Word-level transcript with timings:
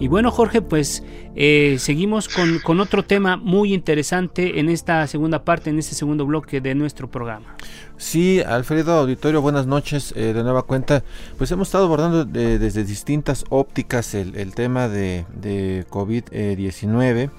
Y 0.00 0.08
bueno, 0.08 0.30
Jorge, 0.30 0.62
pues 0.62 1.04
eh, 1.36 1.76
seguimos 1.78 2.28
con, 2.28 2.58
con, 2.58 2.80
otro 2.80 3.04
tema 3.04 3.36
muy 3.36 3.72
interesante 3.72 4.58
en 4.58 4.68
esta 4.68 5.06
segunda 5.06 5.44
parte, 5.44 5.70
en 5.70 5.78
este 5.78 5.94
segundo 5.94 6.26
bloque 6.26 6.60
de 6.60 6.74
nuestro 6.74 7.10
programa. 7.10 7.56
Sí, 7.96 8.40
Alfredo 8.40 8.94
Auditorio, 8.94 9.40
buenas 9.40 9.66
noches. 9.66 10.12
Eh, 10.16 10.32
de 10.32 10.42
nueva 10.42 10.62
cuenta, 10.62 11.04
pues 11.38 11.52
hemos 11.52 11.68
estado 11.68 11.84
abordando 11.84 12.24
desde 12.24 12.84
distintas 12.84 13.44
ópticas 13.48 14.14
el, 14.14 14.54
tema 14.54 14.88
de, 14.88 15.24
de 15.34 15.86
COVID-19. 15.88 17.30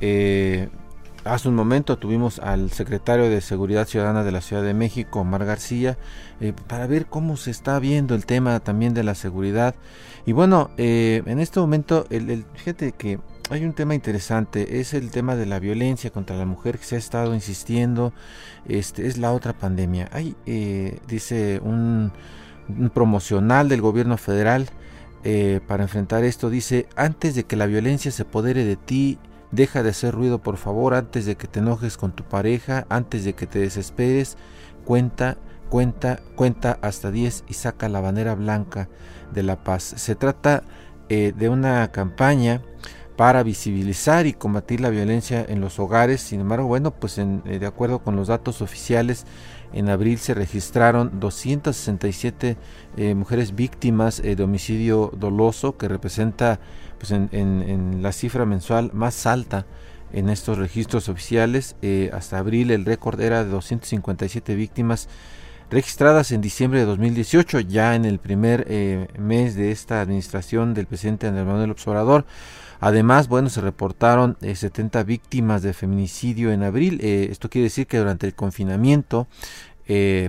Eh, 0.00 0.68
hace 1.24 1.48
un 1.48 1.54
momento 1.54 1.98
tuvimos 1.98 2.38
al 2.38 2.70
secretario 2.70 3.28
de 3.28 3.40
Seguridad 3.40 3.86
Ciudadana 3.86 4.24
de 4.24 4.32
la 4.32 4.40
Ciudad 4.40 4.62
de 4.62 4.74
México, 4.74 5.20
Omar 5.20 5.44
García, 5.44 5.98
eh, 6.40 6.52
para 6.66 6.86
ver 6.86 7.06
cómo 7.06 7.36
se 7.36 7.50
está 7.50 7.78
viendo 7.78 8.14
el 8.14 8.26
tema 8.26 8.60
también 8.60 8.94
de 8.94 9.04
la 9.04 9.14
seguridad. 9.14 9.74
Y 10.26 10.32
bueno, 10.32 10.70
eh, 10.76 11.22
en 11.26 11.40
este 11.40 11.60
momento, 11.60 12.06
el, 12.10 12.44
fíjate 12.54 12.92
que 12.92 13.18
hay 13.50 13.64
un 13.64 13.72
tema 13.72 13.94
interesante, 13.94 14.80
es 14.80 14.94
el 14.94 15.10
tema 15.10 15.34
de 15.34 15.46
la 15.46 15.58
violencia 15.58 16.10
contra 16.10 16.36
la 16.36 16.44
mujer 16.44 16.78
que 16.78 16.84
se 16.84 16.94
ha 16.96 16.98
estado 16.98 17.34
insistiendo, 17.34 18.12
este 18.66 19.06
es 19.06 19.18
la 19.18 19.32
otra 19.32 19.54
pandemia. 19.54 20.08
Hay, 20.12 20.36
eh, 20.46 21.00
dice 21.08 21.60
un, 21.62 22.12
promocional 22.94 23.68
del 23.68 23.80
gobierno 23.80 24.16
federal 24.16 24.68
eh, 25.24 25.60
para 25.66 25.82
enfrentar 25.82 26.22
esto, 26.22 26.48
dice, 26.48 26.86
antes 26.94 27.34
de 27.34 27.44
que 27.44 27.56
la 27.56 27.66
violencia 27.66 28.12
se 28.12 28.22
apodere 28.22 28.64
de 28.64 28.76
ti, 28.76 29.18
deja 29.50 29.82
de 29.82 29.90
hacer 29.90 30.14
ruido 30.14 30.38
por 30.38 30.56
favor, 30.56 30.94
antes 30.94 31.26
de 31.26 31.34
que 31.34 31.48
te 31.48 31.58
enojes 31.58 31.96
con 31.96 32.12
tu 32.12 32.22
pareja, 32.22 32.86
antes 32.88 33.24
de 33.24 33.32
que 33.32 33.46
te 33.48 33.58
desesperes, 33.58 34.36
cuenta, 34.84 35.36
cuenta, 35.70 36.20
cuenta 36.34 36.78
hasta 36.82 37.10
10 37.10 37.44
y 37.48 37.54
saca 37.54 37.88
la 37.88 38.00
bandera 38.00 38.34
blanca 38.34 38.90
de 39.32 39.42
la 39.42 39.64
paz. 39.64 39.94
Se 39.96 40.16
trata 40.16 40.64
eh, 41.08 41.32
de 41.34 41.48
una 41.48 41.90
campaña 41.92 42.60
para 43.16 43.42
visibilizar 43.42 44.26
y 44.26 44.32
combatir 44.32 44.80
la 44.80 44.90
violencia 44.90 45.44
en 45.48 45.60
los 45.60 45.78
hogares. 45.78 46.20
Sin 46.20 46.40
embargo, 46.40 46.66
bueno, 46.66 46.90
pues 46.90 47.18
en, 47.18 47.42
eh, 47.46 47.58
de 47.58 47.66
acuerdo 47.66 48.00
con 48.00 48.16
los 48.16 48.28
datos 48.28 48.60
oficiales, 48.60 49.24
en 49.72 49.88
abril 49.88 50.18
se 50.18 50.34
registraron 50.34 51.20
267 51.20 52.56
eh, 52.96 53.14
mujeres 53.14 53.54
víctimas 53.54 54.20
de 54.20 54.42
homicidio 54.42 55.12
doloso, 55.16 55.76
que 55.76 55.86
representa 55.86 56.58
pues 56.98 57.12
en, 57.12 58.02
la 58.02 58.10
cifra 58.10 58.44
mensual 58.44 58.90
más 58.92 59.26
alta 59.26 59.64
en 60.12 60.28
estos 60.28 60.58
registros 60.58 61.08
oficiales. 61.08 61.76
hasta 62.12 62.38
abril 62.38 62.72
el 62.72 62.84
récord 62.84 63.20
era 63.20 63.44
de 63.44 63.50
257 63.50 64.56
víctimas 64.56 65.08
registradas 65.70 66.32
en 66.32 66.40
diciembre 66.40 66.80
de 66.80 66.86
2018, 66.86 67.60
ya 67.60 67.94
en 67.94 68.04
el 68.04 68.18
primer 68.18 68.66
eh, 68.68 69.06
mes 69.18 69.54
de 69.54 69.70
esta 69.70 70.00
administración 70.00 70.74
del 70.74 70.86
presidente 70.86 71.28
Andrés 71.28 71.46
Manuel 71.46 71.70
Observador. 71.70 72.26
Además, 72.80 73.28
bueno, 73.28 73.48
se 73.50 73.60
reportaron 73.60 74.36
70 74.40 75.00
eh, 75.00 75.04
víctimas 75.04 75.62
de 75.62 75.72
feminicidio 75.72 76.50
en 76.50 76.64
abril. 76.64 76.98
Eh, 77.02 77.28
esto 77.30 77.48
quiere 77.48 77.64
decir 77.64 77.86
que 77.86 77.98
durante 77.98 78.26
el 78.26 78.34
confinamiento 78.34 79.28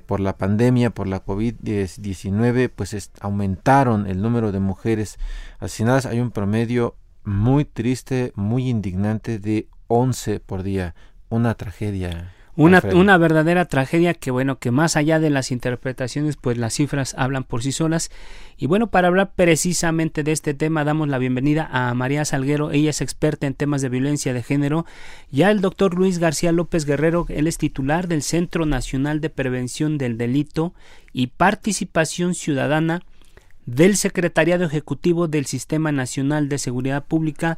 por 0.07 0.19
la 0.19 0.37
pandemia, 0.37 0.89
por 0.89 1.05
la 1.05 1.23
COVID-19, 1.23 2.71
pues 2.75 3.11
aumentaron 3.19 4.07
el 4.07 4.19
número 4.19 4.51
de 4.51 4.59
mujeres 4.59 5.19
asesinadas. 5.59 6.07
Hay 6.07 6.19
un 6.19 6.31
promedio 6.31 6.95
muy 7.25 7.65
triste, 7.65 8.33
muy 8.33 8.69
indignante 8.69 9.37
de 9.37 9.67
11 9.85 10.39
por 10.39 10.63
día. 10.63 10.95
Una 11.29 11.53
tragedia. 11.53 12.33
Una, 12.55 12.81
una, 12.93 13.17
verdadera 13.17 13.65
tragedia 13.65 14.13
que 14.13 14.29
bueno, 14.29 14.59
que 14.59 14.71
más 14.71 14.97
allá 14.97 15.19
de 15.19 15.29
las 15.29 15.51
interpretaciones, 15.51 16.35
pues 16.35 16.57
las 16.57 16.73
cifras 16.73 17.15
hablan 17.17 17.45
por 17.45 17.63
sí 17.63 17.71
solas. 17.71 18.11
Y 18.57 18.67
bueno, 18.67 18.87
para 18.87 19.07
hablar 19.07 19.31
precisamente 19.35 20.23
de 20.23 20.33
este 20.33 20.53
tema, 20.53 20.83
damos 20.83 21.07
la 21.07 21.17
bienvenida 21.17 21.69
a 21.71 21.93
María 21.93 22.25
Salguero. 22.25 22.71
Ella 22.71 22.89
es 22.89 22.99
experta 23.01 23.47
en 23.47 23.53
temas 23.53 23.81
de 23.81 23.87
violencia 23.89 24.33
de 24.33 24.43
género. 24.43 24.85
Ya 25.31 25.49
el 25.49 25.61
doctor 25.61 25.95
Luis 25.95 26.19
García 26.19 26.51
López 26.51 26.85
Guerrero, 26.85 27.25
él 27.29 27.47
es 27.47 27.57
titular 27.57 28.09
del 28.09 28.21
Centro 28.21 28.65
Nacional 28.65 29.21
de 29.21 29.29
Prevención 29.29 29.97
del 29.97 30.17
Delito 30.17 30.73
y 31.13 31.27
Participación 31.27 32.35
Ciudadana 32.35 33.01
del 33.65 33.95
Secretariado 33.95 34.65
Ejecutivo 34.65 35.27
del 35.27 35.45
Sistema 35.45 35.91
Nacional 35.91 36.49
de 36.49 36.57
Seguridad 36.57 37.05
Pública. 37.05 37.57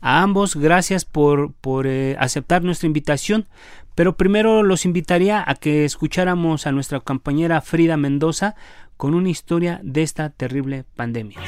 A 0.00 0.22
ambos, 0.22 0.56
gracias 0.56 1.04
por, 1.04 1.52
por 1.52 1.86
eh, 1.86 2.16
aceptar 2.18 2.62
nuestra 2.62 2.86
invitación. 2.86 3.46
Pero 3.94 4.16
primero 4.16 4.62
los 4.62 4.84
invitaría 4.84 5.44
a 5.46 5.54
que 5.54 5.84
escucháramos 5.84 6.66
a 6.66 6.72
nuestra 6.72 7.00
compañera 7.00 7.60
Frida 7.60 7.96
Mendoza 7.96 8.54
con 8.96 9.14
una 9.14 9.28
historia 9.28 9.80
de 9.82 10.02
esta 10.02 10.30
terrible 10.30 10.84
pandemia. 10.96 11.38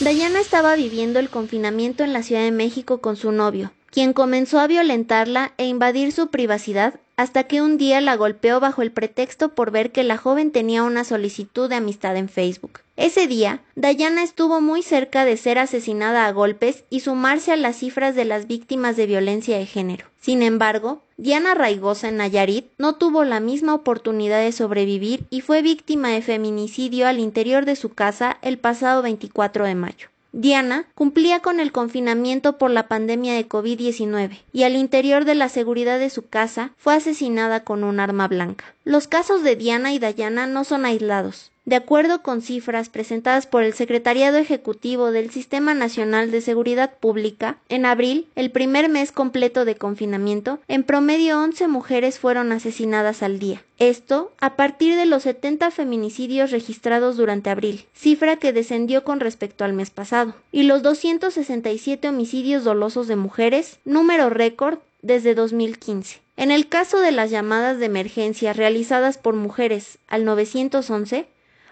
Dayana 0.00 0.40
estaba 0.40 0.76
viviendo 0.76 1.18
el 1.18 1.30
confinamiento 1.30 2.04
en 2.04 2.12
la 2.12 2.22
Ciudad 2.22 2.42
de 2.42 2.52
México 2.52 3.00
con 3.00 3.16
su 3.16 3.32
novio, 3.32 3.72
quien 3.96 4.12
comenzó 4.12 4.60
a 4.60 4.66
violentarla 4.66 5.54
e 5.56 5.64
invadir 5.64 6.12
su 6.12 6.26
privacidad 6.26 7.00
hasta 7.16 7.44
que 7.44 7.62
un 7.62 7.78
día 7.78 8.02
la 8.02 8.14
golpeó 8.14 8.60
bajo 8.60 8.82
el 8.82 8.92
pretexto 8.92 9.54
por 9.54 9.70
ver 9.70 9.90
que 9.90 10.04
la 10.04 10.18
joven 10.18 10.50
tenía 10.50 10.82
una 10.82 11.02
solicitud 11.02 11.70
de 11.70 11.76
amistad 11.76 12.14
en 12.18 12.28
Facebook. 12.28 12.80
Ese 12.98 13.26
día, 13.26 13.62
Dayana 13.74 14.22
estuvo 14.22 14.60
muy 14.60 14.82
cerca 14.82 15.24
de 15.24 15.38
ser 15.38 15.58
asesinada 15.58 16.26
a 16.26 16.32
golpes 16.32 16.84
y 16.90 17.00
sumarse 17.00 17.52
a 17.52 17.56
las 17.56 17.76
cifras 17.76 18.14
de 18.14 18.26
las 18.26 18.46
víctimas 18.46 18.98
de 18.98 19.06
violencia 19.06 19.56
de 19.56 19.64
género. 19.64 20.04
Sin 20.20 20.42
embargo, 20.42 21.00
Diana 21.16 21.54
Raigosa 21.54 22.08
en 22.08 22.18
Nayarit 22.18 22.66
no 22.76 22.96
tuvo 22.96 23.24
la 23.24 23.40
misma 23.40 23.72
oportunidad 23.72 24.42
de 24.42 24.52
sobrevivir 24.52 25.24
y 25.30 25.40
fue 25.40 25.62
víctima 25.62 26.10
de 26.10 26.20
feminicidio 26.20 27.08
al 27.08 27.18
interior 27.18 27.64
de 27.64 27.76
su 27.76 27.94
casa 27.94 28.36
el 28.42 28.58
pasado 28.58 29.00
24 29.00 29.64
de 29.64 29.74
mayo. 29.74 30.08
Diana 30.38 30.84
cumplía 30.94 31.40
con 31.40 31.60
el 31.60 31.72
confinamiento 31.72 32.58
por 32.58 32.70
la 32.70 32.88
pandemia 32.88 33.32
de 33.32 33.48
COVID-19 33.48 34.38
y 34.52 34.64
al 34.64 34.76
interior 34.76 35.24
de 35.24 35.34
la 35.34 35.48
seguridad 35.48 35.98
de 35.98 36.10
su 36.10 36.28
casa 36.28 36.72
fue 36.76 36.92
asesinada 36.92 37.64
con 37.64 37.84
un 37.84 38.00
arma 38.00 38.28
blanca. 38.28 38.74
Los 38.84 39.08
casos 39.08 39.42
de 39.42 39.56
Diana 39.56 39.94
y 39.94 39.98
Dayana 39.98 40.46
no 40.46 40.64
son 40.64 40.84
aislados. 40.84 41.52
De 41.66 41.74
acuerdo 41.74 42.22
con 42.22 42.42
cifras 42.42 42.90
presentadas 42.90 43.48
por 43.48 43.64
el 43.64 43.74
Secretariado 43.74 44.38
Ejecutivo 44.38 45.10
del 45.10 45.30
Sistema 45.30 45.74
Nacional 45.74 46.30
de 46.30 46.40
Seguridad 46.40 46.96
Pública, 47.00 47.58
en 47.68 47.86
abril, 47.86 48.28
el 48.36 48.52
primer 48.52 48.88
mes 48.88 49.10
completo 49.10 49.64
de 49.64 49.74
confinamiento, 49.74 50.60
en 50.68 50.84
promedio 50.84 51.42
11 51.42 51.66
mujeres 51.66 52.20
fueron 52.20 52.52
asesinadas 52.52 53.24
al 53.24 53.40
día. 53.40 53.64
Esto 53.80 54.30
a 54.38 54.54
partir 54.54 54.94
de 54.94 55.06
los 55.06 55.24
70 55.24 55.72
feminicidios 55.72 56.52
registrados 56.52 57.16
durante 57.16 57.50
abril, 57.50 57.84
cifra 57.94 58.36
que 58.36 58.52
descendió 58.52 59.02
con 59.02 59.18
respecto 59.18 59.64
al 59.64 59.72
mes 59.72 59.90
pasado, 59.90 60.36
y 60.52 60.62
los 60.62 60.84
267 60.84 62.08
homicidios 62.08 62.62
dolosos 62.62 63.08
de 63.08 63.16
mujeres, 63.16 63.80
número 63.84 64.30
récord 64.30 64.78
desde 65.02 65.34
2015. 65.34 66.20
En 66.36 66.52
el 66.52 66.68
caso 66.68 67.00
de 67.00 67.10
las 67.10 67.32
llamadas 67.32 67.80
de 67.80 67.86
emergencia 67.86 68.52
realizadas 68.52 69.18
por 69.18 69.34
mujeres 69.34 69.98
al 70.06 70.24
911, 70.24 71.26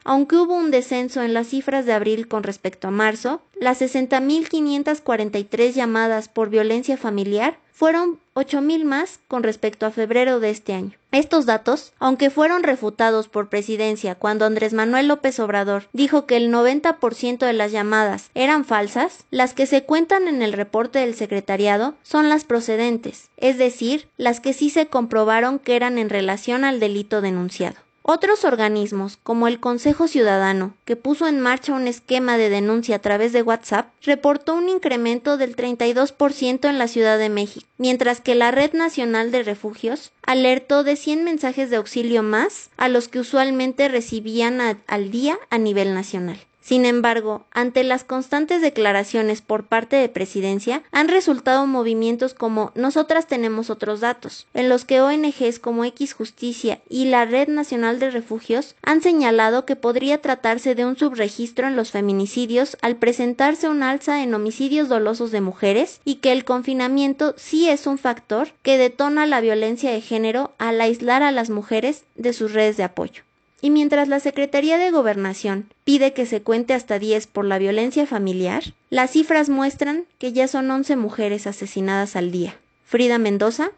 aunque 0.04 0.36
hubo 0.36 0.54
un 0.54 0.70
descenso 0.70 1.22
en 1.22 1.34
las 1.34 1.48
cifras 1.48 1.86
de 1.86 1.94
abril 1.94 2.28
con 2.28 2.42
respecto 2.42 2.88
a 2.88 2.92
marzo, 2.92 3.40
las 3.58 3.80
60.543 3.80 5.72
llamadas 5.72 6.28
por 6.28 6.50
violencia 6.50 6.96
familiar 6.96 7.58
fueron 7.72 8.20
8.000 8.34 8.84
más 8.84 9.18
con 9.26 9.42
respecto 9.42 9.84
a 9.84 9.90
febrero 9.90 10.38
de 10.38 10.50
este 10.50 10.74
año. 10.74 10.92
Estos 11.10 11.44
datos, 11.44 11.92
aunque 11.98 12.30
fueron 12.30 12.62
refutados 12.62 13.28
por 13.28 13.48
presidencia 13.48 14.14
cuando 14.14 14.44
Andrés 14.44 14.72
Manuel 14.72 15.08
López 15.08 15.40
Obrador 15.40 15.88
dijo 15.92 16.24
que 16.24 16.36
el 16.36 16.52
90% 16.52 17.38
de 17.38 17.52
las 17.52 17.72
llamadas 17.72 18.30
eran 18.34 18.64
falsas, 18.64 19.24
las 19.30 19.54
que 19.54 19.66
se 19.66 19.84
cuentan 19.84 20.28
en 20.28 20.42
el 20.42 20.52
reporte 20.52 21.00
del 21.00 21.14
secretariado 21.14 21.94
son 22.02 22.28
las 22.28 22.44
procedentes, 22.44 23.28
es 23.36 23.58
decir, 23.58 24.08
las 24.16 24.40
que 24.40 24.52
sí 24.52 24.70
se 24.70 24.86
comprobaron 24.86 25.58
que 25.58 25.74
eran 25.74 25.98
en 25.98 26.10
relación 26.10 26.64
al 26.64 26.78
delito 26.78 27.20
denunciado. 27.20 27.83
Otros 28.06 28.44
organismos, 28.44 29.16
como 29.22 29.48
el 29.48 29.60
Consejo 29.60 30.08
Ciudadano, 30.08 30.74
que 30.84 30.94
puso 30.94 31.26
en 31.26 31.40
marcha 31.40 31.72
un 31.72 31.88
esquema 31.88 32.36
de 32.36 32.50
denuncia 32.50 32.96
a 32.96 32.98
través 32.98 33.32
de 33.32 33.40
WhatsApp, 33.40 33.88
reportó 34.02 34.54
un 34.54 34.68
incremento 34.68 35.38
del 35.38 35.56
32% 35.56 36.68
en 36.68 36.78
la 36.78 36.86
Ciudad 36.86 37.16
de 37.16 37.30
México, 37.30 37.66
mientras 37.78 38.20
que 38.20 38.34
la 38.34 38.50
Red 38.50 38.74
Nacional 38.74 39.30
de 39.30 39.42
Refugios 39.42 40.12
alertó 40.20 40.84
de 40.84 40.96
100 40.96 41.24
mensajes 41.24 41.70
de 41.70 41.76
auxilio 41.76 42.22
más 42.22 42.68
a 42.76 42.90
los 42.90 43.08
que 43.08 43.20
usualmente 43.20 43.88
recibían 43.88 44.60
al 44.86 45.10
día 45.10 45.38
a 45.48 45.56
nivel 45.56 45.94
nacional. 45.94 46.38
Sin 46.64 46.86
embargo, 46.86 47.44
ante 47.50 47.84
las 47.84 48.04
constantes 48.04 48.62
declaraciones 48.62 49.42
por 49.42 49.66
parte 49.66 49.96
de 49.96 50.08
Presidencia, 50.08 50.82
han 50.92 51.08
resultado 51.08 51.66
movimientos 51.66 52.32
como 52.32 52.72
Nosotras 52.74 53.26
tenemos 53.26 53.68
otros 53.68 54.00
datos, 54.00 54.46
en 54.54 54.70
los 54.70 54.86
que 54.86 55.02
ONGs 55.02 55.58
como 55.58 55.84
X 55.84 56.14
Justicia 56.14 56.80
y 56.88 57.04
la 57.04 57.26
Red 57.26 57.48
Nacional 57.48 57.98
de 57.98 58.10
Refugios 58.10 58.76
han 58.80 59.02
señalado 59.02 59.66
que 59.66 59.76
podría 59.76 60.22
tratarse 60.22 60.74
de 60.74 60.86
un 60.86 60.96
subregistro 60.96 61.68
en 61.68 61.76
los 61.76 61.90
feminicidios 61.90 62.78
al 62.80 62.96
presentarse 62.96 63.68
un 63.68 63.82
alza 63.82 64.22
en 64.22 64.32
homicidios 64.32 64.88
dolosos 64.88 65.32
de 65.32 65.42
mujeres 65.42 66.00
y 66.02 66.14
que 66.14 66.32
el 66.32 66.46
confinamiento 66.46 67.34
sí 67.36 67.68
es 67.68 67.86
un 67.86 67.98
factor 67.98 68.52
que 68.62 68.78
detona 68.78 69.26
la 69.26 69.42
violencia 69.42 69.90
de 69.90 70.00
género 70.00 70.54
al 70.56 70.80
aislar 70.80 71.22
a 71.22 71.30
las 71.30 71.50
mujeres 71.50 72.04
de 72.14 72.32
sus 72.32 72.54
redes 72.54 72.78
de 72.78 72.84
apoyo. 72.84 73.22
Y 73.64 73.70
mientras 73.70 74.08
la 74.08 74.20
Secretaría 74.20 74.76
de 74.76 74.90
Gobernación 74.90 75.70
pide 75.84 76.12
que 76.12 76.26
se 76.26 76.42
cuente 76.42 76.74
hasta 76.74 76.98
10 76.98 77.26
por 77.28 77.46
la 77.46 77.56
violencia 77.56 78.06
familiar, 78.06 78.62
las 78.90 79.12
cifras 79.12 79.48
muestran 79.48 80.04
que 80.18 80.34
ya 80.34 80.48
son 80.48 80.70
11 80.70 80.96
mujeres 80.96 81.46
asesinadas 81.46 82.14
al 82.14 82.30
día. 82.30 82.58
Frida 82.84 83.16
Mendoza, 83.16 83.70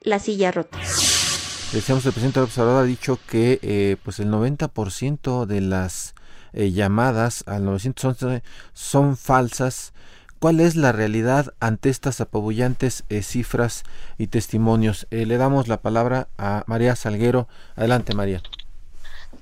La 0.00 0.18
Silla 0.18 0.50
Rota. 0.50 0.78
Decíamos, 1.74 2.06
el 2.06 2.12
presidente 2.12 2.40
López 2.40 2.56
Obrador 2.56 2.84
ha 2.84 2.86
dicho 2.86 3.18
que 3.28 3.58
eh, 3.60 3.98
pues 4.02 4.18
el 4.18 4.30
90% 4.30 5.44
de 5.44 5.60
las 5.60 6.14
eh, 6.54 6.72
llamadas 6.72 7.44
al 7.46 7.66
911 7.66 8.42
son 8.72 9.18
falsas. 9.18 9.92
¿Cuál 10.38 10.58
es 10.58 10.74
la 10.74 10.92
realidad 10.92 11.52
ante 11.60 11.90
estas 11.90 12.22
apabullantes 12.22 13.04
eh, 13.10 13.22
cifras 13.22 13.84
y 14.16 14.28
testimonios? 14.28 15.06
le 15.10 15.36
damos 15.36 15.68
la 15.68 15.82
palabra 15.82 16.28
a 16.38 16.64
María 16.66 16.96
Salguero. 16.96 17.46
Adelante, 17.76 18.14
María. 18.14 18.40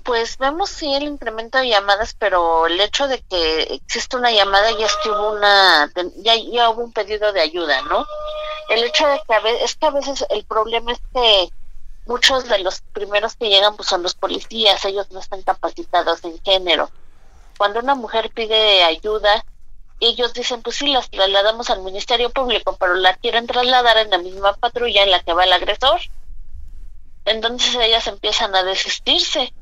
Pues 0.04 0.36
vemos 0.38 0.70
sí 0.70 0.92
el 0.94 1.04
incremento 1.04 1.58
de 1.58 1.68
llamadas, 1.68 2.14
pero 2.18 2.66
el 2.66 2.80
hecho 2.80 3.06
de 3.06 3.20
que 3.20 3.62
existe 3.74 4.16
una 4.16 4.32
llamada 4.32 4.70
ya 4.72 4.86
estuvo 4.86 5.32
una, 5.32 5.90
ya, 6.16 6.34
ya 6.34 6.70
hubo 6.70 6.82
un 6.82 6.92
pedido 6.92 7.32
de 7.32 7.40
ayuda, 7.40 7.82
¿no? 7.82 8.04
El 8.68 8.82
hecho 8.84 9.06
de 9.06 9.20
que 9.26 9.34
a 9.34 9.40
veces, 9.40 9.62
es 9.62 9.76
que 9.76 9.86
a 9.86 9.90
veces 9.90 10.26
el 10.30 10.44
problema 10.44 10.92
es 10.92 11.00
que 11.14 11.50
muchos 12.06 12.48
de 12.48 12.58
los 12.58 12.80
primeros 12.92 13.36
que 13.36 13.48
llegan 13.48 13.76
pues 13.76 13.88
son 13.88 14.02
los 14.02 14.14
policías, 14.14 14.84
ellos 14.84 15.10
no 15.10 15.20
están 15.20 15.42
capacitados 15.42 16.24
en 16.24 16.40
género. 16.42 16.90
Cuando 17.58 17.80
una 17.80 17.94
mujer 17.94 18.30
pide 18.34 18.82
ayuda, 18.82 19.44
ellos 20.00 20.32
dicen, 20.32 20.62
pues 20.62 20.76
sí, 20.76 20.88
las 20.88 21.10
trasladamos 21.10 21.70
al 21.70 21.82
Ministerio 21.82 22.30
Público, 22.30 22.76
pero 22.80 22.94
la 22.94 23.14
quieren 23.14 23.46
trasladar 23.46 23.98
en 23.98 24.10
la 24.10 24.18
misma 24.18 24.54
patrulla 24.54 25.04
en 25.04 25.12
la 25.12 25.22
que 25.22 25.32
va 25.32 25.44
el 25.44 25.52
agresor. 25.52 26.00
Entonces 27.24 27.76
ellas 27.76 28.08
empiezan 28.08 28.56
a 28.56 28.64
desistirse 28.64 29.54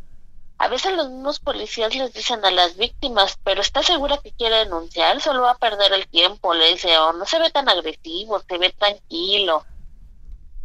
a 0.60 0.68
veces 0.68 0.94
los 0.94 1.08
mismos 1.08 1.40
policías 1.40 1.94
les 1.94 2.12
dicen 2.12 2.44
a 2.44 2.50
las 2.50 2.76
víctimas, 2.76 3.38
pero 3.42 3.62
está 3.62 3.82
segura 3.82 4.18
que 4.18 4.32
quiere 4.32 4.56
denunciar, 4.56 5.18
solo 5.22 5.40
va 5.40 5.52
a 5.52 5.58
perder 5.58 5.94
el 5.94 6.06
tiempo, 6.06 6.52
le 6.52 6.72
dice, 6.72 6.98
o 6.98 7.08
oh, 7.08 7.12
no 7.14 7.24
se 7.24 7.38
ve 7.38 7.48
tan 7.48 7.66
agresivo, 7.70 8.42
se 8.46 8.58
ve 8.58 8.70
tranquilo. 8.78 9.64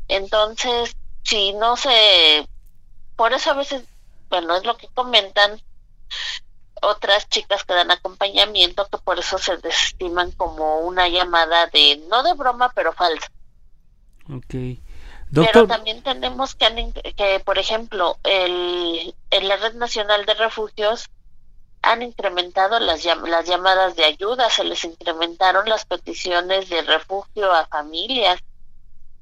Entonces, 0.09 0.93
si 1.23 1.53
no 1.53 1.77
se, 1.77 2.45
por 3.15 3.31
eso 3.31 3.51
a 3.51 3.53
veces, 3.53 3.85
bueno, 4.27 4.57
es 4.57 4.65
lo 4.65 4.75
que 4.75 4.89
comentan 4.89 5.61
otras 6.81 7.29
chicas 7.29 7.63
que 7.63 7.73
dan 7.73 7.89
acompañamiento, 7.89 8.89
que 8.89 8.97
por 8.97 9.17
eso 9.17 9.37
se 9.37 9.55
desestiman 9.55 10.31
como 10.33 10.79
una 10.79 11.07
llamada 11.07 11.67
de, 11.67 12.03
no 12.09 12.21
de 12.21 12.33
broma, 12.33 12.69
pero 12.75 12.91
falsa. 12.91 13.31
Ok. 14.29 14.55
Pero 15.33 15.67
también 15.67 16.01
tenemos 16.01 16.55
que, 16.55 16.93
que 17.15 17.41
por 17.43 17.57
ejemplo, 17.57 18.17
el, 18.23 19.13
en 19.31 19.47
la 19.47 19.57
Red 19.57 19.75
Nacional 19.75 20.25
de 20.25 20.33
Refugios 20.35 21.09
han 21.81 22.01
incrementado 22.01 22.79
las, 22.79 23.05
las 23.05 23.45
llamadas 23.47 23.95
de 23.95 24.05
ayuda, 24.05 24.49
se 24.49 24.63
les 24.63 24.83
incrementaron 24.83 25.69
las 25.69 25.85
peticiones 25.85 26.69
de 26.69 26.81
refugio 26.81 27.51
a 27.51 27.67
familias. 27.67 28.39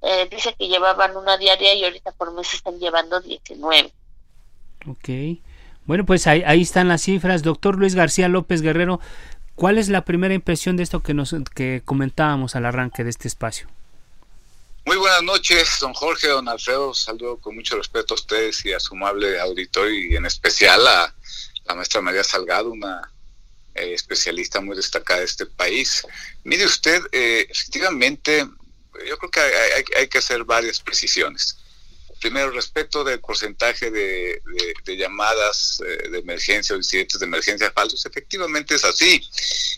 Eh, 0.02 0.28
dice 0.30 0.54
que 0.58 0.68
llevaban 0.68 1.16
una 1.16 1.38
diaria 1.38 1.74
y 1.74 1.84
ahorita 1.84 2.12
por 2.12 2.34
mes 2.34 2.54
están 2.54 2.80
llevando 2.80 3.20
19. 3.20 3.92
Ok. 4.88 5.10
Bueno, 5.86 6.06
pues 6.06 6.28
ahí, 6.28 6.44
ahí 6.46 6.62
están 6.62 6.88
las 6.88 7.02
cifras. 7.02 7.44
Doctor 7.44 7.78
Luis 7.78 7.96
García 7.96 8.30
López 8.30 8.62
Guerrero, 8.62 9.00
¿cuál 9.56 9.78
es 9.78 9.90
la 9.90 10.06
primera 10.06 10.34
impresión 10.34 10.78
de 10.78 10.84
esto 10.84 11.02
que, 11.02 11.14
nos, 11.14 11.36
que 11.54 11.82
comentábamos 11.84 12.56
al 12.56 12.66
arranque 12.66 13.04
de 13.04 13.10
este 13.10 13.28
espacio? 13.28 13.68
Muy 14.86 14.98
buenas 14.98 15.24
noches, 15.24 15.78
don 15.80 15.94
Jorge, 15.94 16.28
don 16.28 16.50
Alfredo. 16.50 16.94
Saludo 16.94 17.38
con 17.38 17.56
mucho 17.56 17.78
respeto 17.78 18.14
a 18.14 18.16
ustedes 18.16 18.66
y 18.66 18.74
a 18.74 18.82
su 18.82 18.96
amable 18.96 19.40
auditorio 19.40 19.98
y 19.98 20.16
en 20.18 20.26
especial 20.26 20.86
a 20.86 21.16
la 21.64 21.76
maestra 21.76 22.02
María 22.02 22.22
Salgado, 22.22 22.70
una 22.72 23.10
eh, 23.76 23.94
especialista 23.94 24.60
muy 24.60 24.76
destacada 24.76 25.20
de 25.20 25.26
este 25.26 25.46
país. 25.46 26.06
Mire 26.44 26.66
usted, 26.66 27.02
eh, 27.14 27.48
efectivamente, 27.50 28.46
yo 29.08 29.18
creo 29.18 29.32
que 29.32 29.40
hay, 29.98 30.08
que 30.10 30.18
hacer 30.18 30.44
varias 30.44 30.82
precisiones. 30.82 31.58
Primero, 32.24 32.52
respecto 32.52 33.04
del 33.04 33.20
porcentaje 33.20 33.92
de, 33.92 34.42
llamadas 34.98 35.84
eh, 35.86 36.08
de 36.10 36.20
emergencia 36.20 36.74
o 36.74 36.78
incidentes 36.78 37.20
de 37.20 37.26
emergencia 37.26 37.70
falsos, 37.72 38.06
efectivamente 38.06 38.76
es 38.76 38.86
así. 38.86 39.22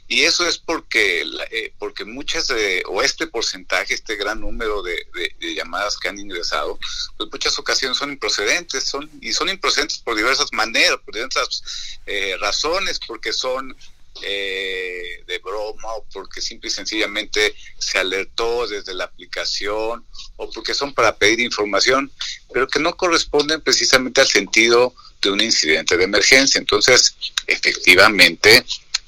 Y 0.08 0.22
eso 0.22 0.48
es 0.48 0.60
porque, 0.60 1.26
eh, 1.50 1.74
porque 1.80 2.06
muchas, 2.06 2.50
de, 2.50 2.84
o 2.86 3.02
este 3.02 3.26
porcentaje, 3.26 3.96
este 3.96 4.16
gran 4.16 4.42
número 4.42 4.84
de, 4.84 4.96
llamadas 5.56 5.98
que 5.98 6.08
han 6.08 6.20
ingresado, 6.20 6.78
pues 7.18 7.32
muchas 7.32 7.58
ocasiones 7.58 7.98
son 7.98 8.12
improcedentes, 8.12 8.84
son, 8.84 9.10
y 9.22 9.34
son 9.34 9.50
improcedentes 9.50 9.98
por 9.98 10.16
diversas 10.16 10.54
maneras, 10.54 11.00
por 11.04 11.16
diversas 11.16 11.64
eh, 12.06 12.38
razones, 12.40 13.00
porque 13.08 13.34
son 13.34 13.76
eh, 14.22 15.24
de 15.28 15.40
broma 15.40 15.94
o 15.96 16.06
porque 16.14 16.42
simple 16.42 16.70
y 16.70 16.72
sencillamente 16.72 17.54
se 17.78 18.00
alertó 18.00 18.68
desde 18.68 18.94
la 18.94 19.06
aplicación 19.06 20.06
o 20.38 20.50
porque 20.52 20.74
son 20.74 20.94
para 20.94 21.18
pedir 21.18 21.42
información, 21.42 22.12
pero 22.54 22.68
que 22.68 22.80
no 22.80 22.96
corresponden 22.96 23.62
precisamente 23.62 24.22
al 24.22 24.28
sentido 24.28 24.94
de 25.22 25.32
un 25.32 25.42
incidente 25.42 25.98
de 25.98 26.06
emergencia. 26.06 26.60
Entonces, 26.60 27.16
efectivamente, 27.48 28.66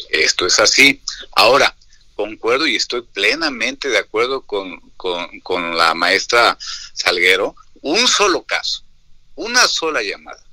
esto 0.10 0.46
es 0.46 0.60
así. 0.60 1.02
Ahora, 1.36 1.76
concuerdo 2.16 2.68
y 2.68 2.76
estoy 2.76 3.04
plenamente 3.04 3.90
de 3.90 4.00
acuerdo 4.00 4.42
con, 4.42 4.82
con 4.98 5.78
la 5.78 5.94
maestra 5.94 6.58
Salguero, 6.94 7.56
un 7.82 8.08
solo 8.08 8.44
caso, 8.44 8.84
una 9.36 9.68
sola 9.68 10.02
llamada, 10.02 10.44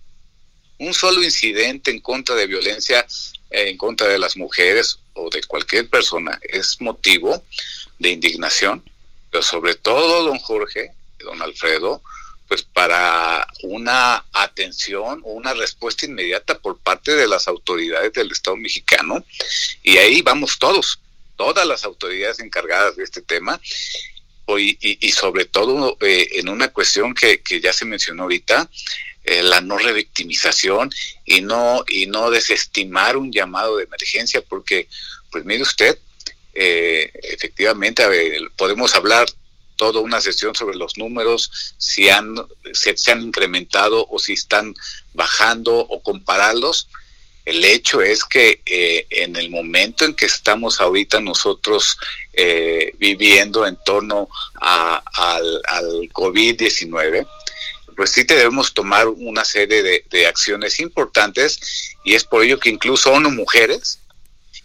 un 0.78 0.92
solo 0.92 1.23
incidente 1.23 1.90
en 1.90 2.00
contra 2.00 2.34
de 2.34 2.46
violencia 2.46 3.06
en 3.54 3.76
contra 3.76 4.08
de 4.08 4.18
las 4.18 4.37
mujeres 4.37 4.99
o 5.14 5.30
de 5.30 5.42
cualquier 5.44 5.88
persona 5.88 6.40
es 6.42 6.80
motivo 6.80 7.42
de 7.99 8.11
indignación, 8.11 8.82
pero 9.30 9.42
sobre 9.42 9.75
todo, 9.75 10.25
don 10.25 10.38
Jorge, 10.38 10.92
don 11.20 11.40
Alfredo, 11.40 12.02
pues 12.49 12.62
para 12.62 13.46
una 13.62 14.25
atención 14.32 15.23
o 15.25 15.32
una 15.32 15.54
respuesta 15.54 16.06
inmediata 16.06 16.58
por 16.58 16.78
parte 16.78 17.14
de 17.14 17.26
las 17.26 17.49
autoridades 17.49 18.12
del 18.12 18.30
Estado 18.30 18.56
mexicano. 18.56 19.25
Y 19.82 19.96
ahí 19.96 20.20
vamos 20.23 20.58
todos, 20.58 21.00
todas 21.37 21.66
las 21.66 21.84
autoridades 21.84 22.40
encargadas 22.40 22.96
de 22.96 23.04
este 23.04 23.23
tema. 23.23 23.61
Y, 24.46 24.76
y, 25.00 25.11
sobre 25.12 25.46
todo 25.46 25.96
eh, 26.02 26.28
en 26.32 26.50
una 26.50 26.68
cuestión 26.68 27.14
que, 27.14 27.40
que 27.40 27.62
ya 27.62 27.73
se 27.73 27.87
mencionó 27.87 28.25
ahorita, 28.25 28.68
eh, 29.26 29.42
la 29.42 29.62
no 29.62 29.78
revictimización 29.78 30.92
y 31.24 31.40
no 31.40 31.82
y 31.88 32.04
no 32.04 32.30
desestimar 32.30 33.16
un 33.16 33.32
llamado 33.32 33.78
de 33.78 33.84
emergencia 33.84 34.42
porque 34.42 34.86
pues 35.30 35.46
mire 35.46 35.62
usted 35.62 35.98
eh, 36.52 37.10
efectivamente 37.22 38.04
podemos 38.54 38.94
hablar 38.94 39.26
toda 39.76 40.00
una 40.00 40.20
sesión 40.20 40.54
sobre 40.54 40.76
los 40.76 40.98
números 40.98 41.74
si 41.78 42.10
han 42.10 42.34
se, 42.74 42.94
han 43.10 43.22
incrementado 43.22 44.06
o 44.10 44.18
si 44.18 44.34
están 44.34 44.74
bajando 45.14 45.74
o 45.74 46.02
compararlos. 46.02 46.88
El 47.46 47.64
hecho 47.64 48.02
es 48.02 48.24
que 48.24 48.60
eh, 48.66 49.06
en 49.08 49.36
el 49.36 49.48
momento 49.48 50.04
en 50.04 50.14
que 50.14 50.26
estamos 50.26 50.82
ahorita 50.82 51.20
nosotros 51.20 51.96
viviendo 52.98 53.66
en 53.66 53.78
torno 53.86 54.28
a, 54.60 55.02
al, 55.14 55.62
al 55.66 56.10
COVID-19, 56.12 57.26
pues 57.96 58.10
sí 58.10 58.24
debemos 58.24 58.74
tomar 58.74 59.08
una 59.08 59.44
serie 59.44 59.82
de, 59.82 60.26
acciones 60.26 60.80
importantes 60.80 61.94
y 62.04 62.14
es 62.14 62.24
por 62.24 62.42
ello 62.42 62.58
que 62.58 62.70
incluso 62.70 63.12
ONU 63.12 63.30
Mujeres 63.30 64.00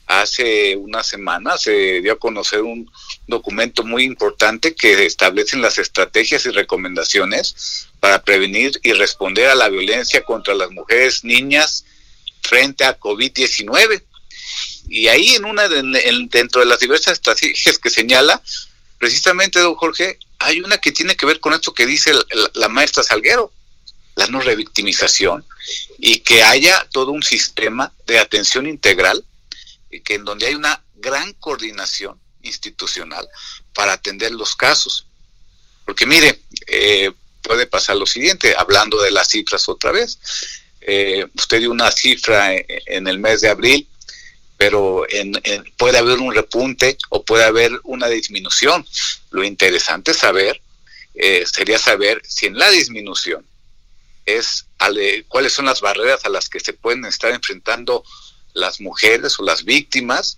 hace 0.08 0.76
una 0.76 1.04
semana 1.04 1.58
se 1.58 2.02
dio 2.02 2.14
a 2.14 2.20
conocer 2.20 2.62
un 2.62 2.90
documento 3.28 3.84
muy 3.84 4.04
importante 4.04 4.74
que 4.74 5.06
establece 5.06 5.58
las 5.58 5.78
estrategias 5.78 6.46
y 6.48 6.50
recomendaciones 6.50 7.88
para 8.00 8.24
prevenir 8.24 8.80
y 8.82 8.94
responder 8.94 9.50
a 9.50 9.56
la 9.56 9.70
violencia 9.70 10.24
contra 10.24 10.56
las 10.56 10.72
mujeres, 10.72 11.24
niñas 11.24 11.86
frente 12.42 12.86
a 12.86 13.00
COVID-19. 13.00 14.04
Y 14.90 15.08
ahí 15.08 15.36
en 15.36 15.46
una 15.46 15.68
dentro 15.68 16.62
de 16.62 16.68
las 16.68 16.80
diversas 16.80 17.14
estrategias 17.14 17.78
que 17.78 17.92
señala, 17.92 18.42
precisamente, 18.98 19.60
don 19.60 19.76
Jorge, 19.76 20.18
hay 20.40 20.62
una 20.62 20.78
que 20.78 20.92
tiene 20.92 21.16
que 21.16 21.26
ver 21.26 21.40
con 21.40 21.54
esto 21.54 21.74
que 21.74 21.86
dice 21.86 22.14
la 22.54 22.70
maestra 22.70 23.04
Salguero, 23.04 23.52
la 24.16 24.28
no 24.28 24.40
revictimización, 24.40 25.46
y 25.98 26.20
que 26.20 26.44
haya 26.44 26.88
todo 26.92 27.12
un 27.12 27.24
sistema 27.24 27.94
de 28.06 28.20
atención 28.20 28.68
integral 28.68 29.24
que 30.04 30.16
en 30.16 30.26
donde 30.26 30.48
hay 30.48 30.56
una 30.56 30.84
gran 30.96 31.34
coordinación 31.34 32.20
institucional 32.44 33.28
para 33.74 33.94
atender 33.94 34.32
los 34.32 34.56
casos. 34.56 35.06
Porque 35.86 36.06
mire, 36.06 36.42
eh, 36.68 37.12
puede 37.42 37.66
pasar 37.66 37.98
lo 37.98 38.06
siguiente, 38.06 38.54
hablando 38.58 39.02
de 39.02 39.12
las 39.12 39.30
cifras 39.30 39.68
otra 39.68 39.92
vez. 39.92 40.20
Eh, 40.82 41.26
usted 41.36 41.60
dio 41.60 41.72
una 41.72 41.92
cifra 41.92 42.54
en, 42.56 43.08
el 43.08 43.20
mes 43.20 43.42
de 43.42 43.50
abril, 43.50 43.88
pero 44.60 45.08
puede 45.78 45.98
haber 45.98 46.18
un 46.20 46.36
repunte 46.36 46.98
o 47.08 47.24
puede 47.24 47.46
haber 47.46 47.72
una 47.86 48.08
disminución. 48.10 48.86
Lo 49.32 49.46
interesante 49.46 50.14
saber 50.14 50.62
eh, 51.16 51.46
sería 51.50 51.80
saber 51.80 52.22
si 52.28 52.48
en 52.48 52.58
la 52.58 52.70
disminución 52.70 53.46
es 54.26 54.66
cuáles 55.30 55.54
son 55.54 55.66
las 55.66 55.80
barreras 55.80 56.26
a 56.26 56.30
las 56.30 56.50
que 56.50 56.60
se 56.60 56.74
pueden 56.74 57.06
estar 57.06 57.32
enfrentando 57.32 58.04
las 58.54 58.82
mujeres 58.82 59.40
o 59.40 59.44
las 59.44 59.64
víctimas 59.64 60.38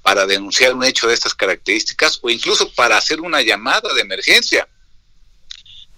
para 0.00 0.26
denunciar 0.26 0.72
un 0.72 0.84
hecho 0.84 1.08
de 1.08 1.14
estas 1.14 1.34
características 1.34 2.20
o 2.22 2.30
incluso 2.30 2.72
para 2.72 2.96
hacer 2.96 3.20
una 3.20 3.42
llamada 3.42 3.92
de 3.94 4.00
emergencia. 4.00 4.68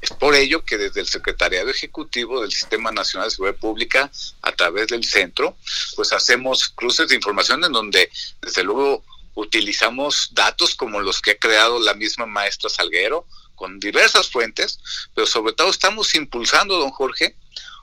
Es 0.00 0.10
por 0.10 0.34
ello 0.34 0.64
que 0.64 0.78
desde 0.78 1.00
el 1.00 1.08
Secretariado 1.08 1.70
Ejecutivo 1.70 2.40
del 2.40 2.52
Sistema 2.52 2.92
Nacional 2.92 3.28
de 3.28 3.34
Seguridad 3.34 3.58
Pública, 3.58 4.10
a 4.42 4.52
través 4.52 4.88
del 4.88 5.04
centro, 5.04 5.56
pues 5.96 6.12
hacemos 6.12 6.68
cruces 6.68 7.08
de 7.08 7.16
información 7.16 7.64
en 7.64 7.72
donde, 7.72 8.10
desde 8.40 8.62
luego, 8.62 9.04
utilizamos 9.34 10.30
datos 10.32 10.74
como 10.74 11.00
los 11.00 11.20
que 11.20 11.32
ha 11.32 11.38
creado 11.38 11.80
la 11.80 11.94
misma 11.94 12.26
maestra 12.26 12.70
Salguero, 12.70 13.26
con 13.54 13.80
diversas 13.80 14.30
fuentes, 14.30 14.78
pero 15.14 15.26
sobre 15.26 15.52
todo 15.52 15.70
estamos 15.70 16.14
impulsando, 16.14 16.78
don 16.78 16.90
Jorge, 16.90 17.34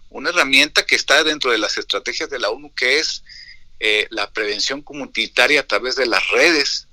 una 0.10 0.30
herramienta 0.30 0.86
que 0.86 0.96
está 0.96 1.24
dentro 1.26 1.52
de 1.52 1.58
las 1.58 1.78
estrategias 1.78 2.30
de 2.30 2.40
la 2.40 2.50
ONU, 2.50 2.74
que 2.74 3.00
es 3.00 3.24
eh, 3.82 4.08
la 4.10 4.32
prevención 4.32 4.82
comunitaria 4.82 5.60
a 5.60 5.68
través 5.68 5.98
de 5.98 6.06
las 6.06 6.26
redes. 6.30 6.88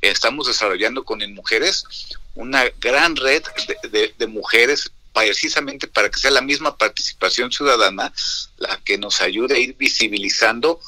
Estamos 0.00 0.48
desarrollando 0.48 1.04
con 1.04 1.20
mujeres 1.32 1.84
una 2.36 2.64
gran 2.80 3.16
red 3.16 3.42
de, 3.90 4.26
mujeres 4.26 4.90
precisamente 5.12 5.88
para 5.88 6.10
que 6.10 6.20
sea 6.20 6.30
la 6.30 6.42
misma 6.42 6.76
participación 6.76 7.50
ciudadana 7.50 8.12
la 8.58 8.78
que 8.84 8.98
nos 8.98 9.20
ayude 9.20 9.56
a 9.56 9.58
ir 9.58 9.74
visibilizando 9.76 10.78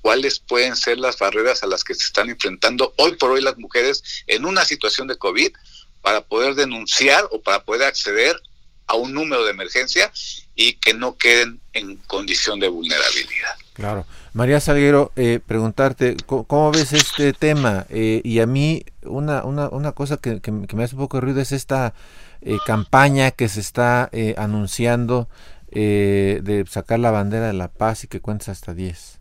cuáles 0.00 0.38
pueden 0.38 0.74
ser 0.74 0.98
las 0.98 1.18
barreras 1.18 1.62
a 1.62 1.66
las 1.66 1.84
que 1.84 1.94
se 1.94 2.04
están 2.04 2.30
enfrentando 2.30 2.94
hoy 2.96 3.16
por 3.16 3.30
hoy 3.30 3.42
las 3.42 3.58
mujeres 3.58 4.02
en 4.26 4.46
una 4.46 4.64
situación 4.64 5.06
de 5.06 5.16
COVID 5.16 5.52
para 6.00 6.22
poder 6.22 6.54
denunciar 6.54 7.26
o 7.30 7.40
para 7.40 7.64
poder 7.64 7.82
acceder 7.84 8.40
a 8.86 8.96
un 8.96 9.12
número 9.12 9.44
de 9.44 9.50
emergencia 9.50 10.12
y 10.54 10.74
que 10.74 10.94
no 10.94 11.16
queden 11.16 11.60
en 11.72 11.96
condición 11.96 12.60
de 12.60 12.68
vulnerabilidad. 12.68 13.54
Claro. 13.72 14.06
María 14.32 14.60
Salguero, 14.60 15.12
eh, 15.16 15.40
preguntarte, 15.44 16.16
¿cómo, 16.26 16.70
ves 16.70 16.92
este 16.92 17.32
tema? 17.32 17.86
Eh, 17.90 18.20
y 18.24 18.40
a 18.40 18.46
mí, 18.46 18.84
una, 19.02 19.44
una, 19.44 19.68
una 19.68 19.92
cosa 19.92 20.16
que, 20.16 20.40
que, 20.40 20.50
me 20.50 20.84
hace 20.84 20.94
un 20.94 21.00
poco 21.00 21.20
ruido 21.20 21.40
es 21.40 21.52
esta 21.52 21.94
eh, 22.40 22.56
campaña 22.66 23.30
que 23.30 23.48
se 23.48 23.60
está 23.60 24.10
anunciando 24.36 25.28
de 25.72 26.64
sacar 26.70 27.00
la 27.00 27.10
bandera 27.10 27.48
de 27.48 27.52
la 27.52 27.66
paz 27.66 28.04
y 28.04 28.06
que 28.06 28.20
cuentes 28.20 28.48
hasta 28.48 28.74
10. 28.74 29.18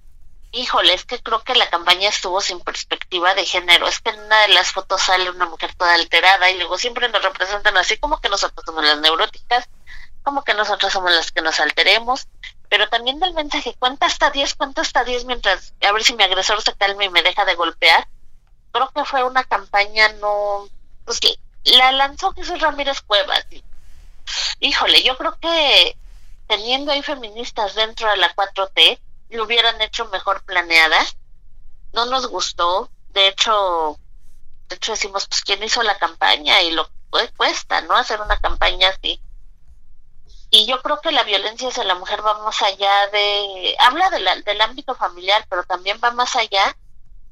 Híjole, 0.53 0.93
es 0.93 1.03
que 1.03 1.21
creo 1.21 1.43
que 1.43 1.55
la 1.55 1.69
campaña 1.69 2.09
estuvo 2.09 2.39
sin 2.39 2.61
perspectiva 2.61 3.35
de 3.35 3.43
género. 3.43 3.87
Es 3.87 3.99
que 3.99 4.11
en 4.11 4.19
una 4.19 4.39
de 4.41 4.49
las 4.49 4.71
fotos 4.71 5.01
sale 5.01 5.29
una 5.29 5.47
mujer 5.47 5.73
toda 5.75 5.93
alterada 5.95 6.49
y 6.49 6.57
luego 6.57 6.77
siempre 6.77 7.09
nos 7.09 7.23
representan 7.23 7.75
así 7.75 7.97
como 7.97 8.21
que 8.21 8.29
nosotros 8.29 8.63
somos 8.65 8.85
las 8.85 8.99
neuróticas, 9.01 9.67
como 10.23 10.43
que 10.43 10.53
nosotros 10.53 10.93
somos 10.93 11.11
las 11.11 11.31
que 11.31 11.41
nos 11.41 11.59
alteremos 11.59 12.27
pero 12.73 12.89
también 12.89 13.19
del 13.19 13.35
mensaje, 13.35 13.75
cuenta 13.77 14.07
hasta 14.07 14.31
10, 14.31 14.55
cuenta 14.55 14.81
hasta 14.81 15.03
10 15.03 15.25
mientras, 15.25 15.75
a 15.79 15.91
ver 15.91 16.03
si 16.03 16.15
mi 16.15 16.23
agresor 16.23 16.59
se 16.63 16.73
calma 16.73 17.05
y 17.05 17.09
me 17.09 17.21
deja 17.21 17.45
de 17.45 17.53
golpear. 17.53 18.07
Creo 18.71 18.89
que 18.89 19.05
fue 19.05 19.23
una 19.23 19.43
campaña 19.43 20.09
no, 20.13 20.67
pues 21.05 21.19
la 21.65 21.91
lanzó 21.91 22.33
Jesús 22.33 22.59
Ramírez 22.59 23.01
Cuevas. 23.01 23.45
híjole, 24.59 25.03
yo 25.03 25.15
creo 25.19 25.37
que 25.39 25.95
teniendo 26.47 26.91
ahí 26.91 27.03
feministas 27.03 27.75
dentro 27.75 28.09
de 28.09 28.17
la 28.17 28.33
4T, 28.33 28.99
lo 29.33 29.43
hubieran 29.43 29.81
hecho 29.81 30.05
mejor 30.05 30.43
planeada. 30.43 30.99
No 31.93 32.05
nos 32.05 32.27
gustó, 32.27 32.89
de 33.09 33.27
hecho, 33.27 33.99
de 34.69 34.75
hecho 34.75 34.93
decimos, 34.93 35.27
pues 35.27 35.41
quién 35.41 35.63
hizo 35.63 35.83
la 35.83 35.97
campaña 35.97 36.61
y 36.61 36.71
lo 36.71 36.89
cuesta, 37.37 37.81
¿no? 37.81 37.95
Hacer 37.95 38.21
una 38.21 38.39
campaña 38.39 38.89
así 38.89 39.21
y 40.55 40.67
yo 40.67 40.79
creo 40.83 41.01
que 41.01 41.11
la 41.11 41.23
violencia 41.23 41.69
hacia 41.69 41.83
la 41.83 41.95
mujer 41.95 42.23
va 42.23 42.37
más 42.43 42.61
allá 42.61 43.07
de, 43.07 43.75
habla 43.79 44.11
del 44.11 44.61
ámbito 44.61 44.93
familiar, 44.93 45.43
pero 45.49 45.63
también 45.63 45.99
va 46.01 46.11
más 46.11 46.35
allá 46.35 46.77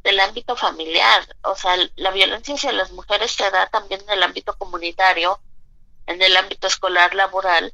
del 0.01 0.19
ámbito 0.19 0.55
familiar. 0.55 1.23
O 1.43 1.55
sea, 1.55 1.77
la 1.97 2.09
violencia 2.09 2.55
hacia 2.55 2.71
las 2.71 2.91
mujeres 2.91 3.31
se 3.31 3.47
da 3.51 3.67
también 3.67 4.01
en 4.01 4.09
el 4.09 4.23
ámbito 4.23 4.57
comunitario, 4.57 5.39
en 6.07 6.19
el 6.19 6.35
ámbito 6.35 6.65
escolar, 6.65 7.13
laboral, 7.13 7.71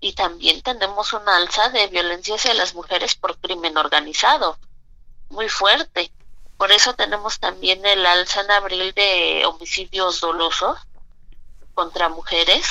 y 0.00 0.12
también 0.12 0.62
tenemos 0.62 1.12
una 1.12 1.36
alza 1.36 1.70
de 1.70 1.86
violencia 1.88 2.36
hacia 2.36 2.54
las 2.54 2.74
mujeres 2.74 3.14
por 3.14 3.38
crimen 3.38 3.76
organizado, 3.76 4.58
muy 5.30 5.48
fuerte. 5.48 6.12
Por 6.56 6.72
eso 6.72 6.94
tenemos 6.94 7.38
también 7.38 7.84
el 7.86 8.04
alza 8.06 8.40
en 8.40 8.50
abril 8.50 8.92
de 8.94 9.44
homicidios 9.46 10.20
dolosos 10.20 10.78
contra 11.74 12.08
mujeres 12.08 12.66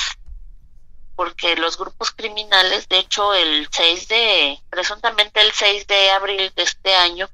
porque 1.18 1.56
los 1.56 1.76
grupos 1.76 2.12
criminales, 2.12 2.88
de 2.88 2.98
hecho, 3.00 3.34
el 3.34 3.66
6 3.72 4.06
de, 4.06 4.62
presuntamente 4.70 5.40
el 5.40 5.50
6 5.50 5.88
de 5.88 6.10
abril 6.12 6.52
de 6.54 6.62
este 6.62 6.94
año, 6.94 7.28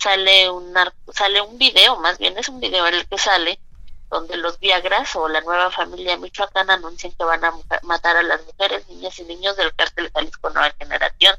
sale 0.00 0.50
un, 0.50 0.74
sale 1.14 1.40
un 1.40 1.56
video, 1.56 1.94
más 2.00 2.18
bien 2.18 2.36
es 2.38 2.48
un 2.48 2.58
video 2.58 2.88
el 2.88 3.06
que 3.06 3.18
sale, 3.18 3.60
donde 4.10 4.36
los 4.36 4.58
Viagras 4.58 5.14
o 5.14 5.28
la 5.28 5.40
nueva 5.40 5.70
familia 5.70 6.16
Michoacán 6.16 6.68
anuncian 6.68 7.12
que 7.12 7.24
van 7.24 7.44
a 7.44 7.52
matar 7.82 8.16
a 8.16 8.22
las 8.22 8.44
mujeres, 8.44 8.86
niñas 8.88 9.18
y 9.20 9.24
niños 9.24 9.56
del 9.56 9.74
cártel 9.74 10.10
Jalisco 10.12 10.50
Nueva 10.50 10.74
Generación. 10.78 11.36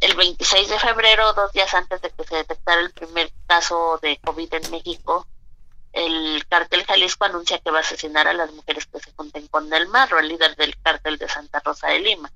El 0.00 0.14
26 0.14 0.68
de 0.68 0.78
febrero, 0.78 1.32
dos 1.32 1.50
días 1.52 1.72
antes 1.74 2.00
de 2.02 2.10
que 2.10 2.24
se 2.24 2.36
detectara 2.36 2.80
el 2.80 2.92
primer 2.92 3.32
caso 3.46 3.98
de 4.02 4.18
COVID 4.18 4.54
en 4.54 4.70
México, 4.70 5.26
el 5.92 6.46
cartel 6.48 6.84
Jalisco 6.84 7.24
anuncia 7.24 7.58
que 7.58 7.70
va 7.70 7.78
a 7.78 7.80
asesinar 7.80 8.28
a 8.28 8.34
las 8.34 8.52
mujeres 8.52 8.86
que 8.86 9.00
se 9.00 9.12
junten 9.12 9.48
con 9.48 9.72
el 9.72 9.88
Marro, 9.88 10.18
el 10.18 10.28
líder 10.28 10.54
del 10.56 10.78
cartel 10.80 11.16
de 11.16 11.28
Santa 11.28 11.60
Rosa 11.64 11.88
de 11.88 12.00
Lima. 12.00 12.30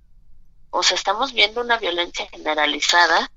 O 0.70 0.82
sea, 0.82 0.96
estamos 0.96 1.34
viendo 1.34 1.60
una 1.60 1.76
violencia 1.76 2.26
generalizada 2.28 3.30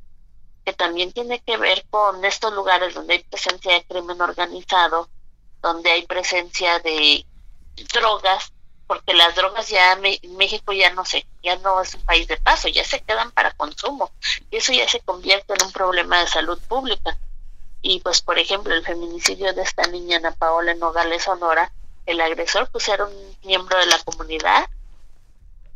que 0.63 0.74
también 0.74 1.12
tiene 1.12 1.41
que 1.41 1.57
ver 1.57 1.86
con 1.89 2.24
estos 2.24 2.53
lugares 2.53 2.95
donde 2.95 3.15
hay 3.15 3.24
presencia 3.24 3.74
de 3.74 3.86
crimen 3.86 4.19
organizado, 4.22 5.10
donde 5.62 5.91
hay 5.91 6.05
presencia 6.05 6.79
de 6.79 7.25
drogas, 7.93 8.51
porque 8.88 9.13
las 9.13 9.35
drogas 9.35 9.67
ya 9.69 9.97
México 10.38 10.71
ya 10.74 10.91
no 10.91 11.05
sé, 11.05 11.25
ya 11.43 11.55
no 11.57 11.81
es 11.81 11.95
un 11.95 12.01
país 12.01 12.27
de 12.27 12.38
paso, 12.38 12.67
ya 12.67 12.83
se 12.83 13.01
quedan 13.01 13.31
para 13.31 13.51
consumo 13.51 14.12
y 14.51 14.57
eso 14.57 14.74
ya 14.74 14.88
se 14.88 15.00
convierte 15.00 15.53
en 15.53 15.65
un 15.65 15.71
problema 15.71 16.19
de 16.19 16.27
salud 16.27 16.59
pública. 16.67 17.17
Y 17.81 18.00
pues, 18.00 18.21
por 18.21 18.39
ejemplo, 18.39 18.74
el 18.74 18.83
feminicidio 18.83 19.53
de 19.53 19.62
esta 19.62 19.83
niña 19.83 20.17
Ana 20.17 20.31
Paola 20.31 20.74
Nogales 20.74 21.24
Sonora, 21.24 21.71
el 22.05 22.21
agresor 22.21 22.69
pues 22.71 22.88
era 22.88 23.05
un 23.05 23.38
miembro 23.43 23.77
de 23.77 23.85
la 23.88 24.00
comunidad 24.00 24.67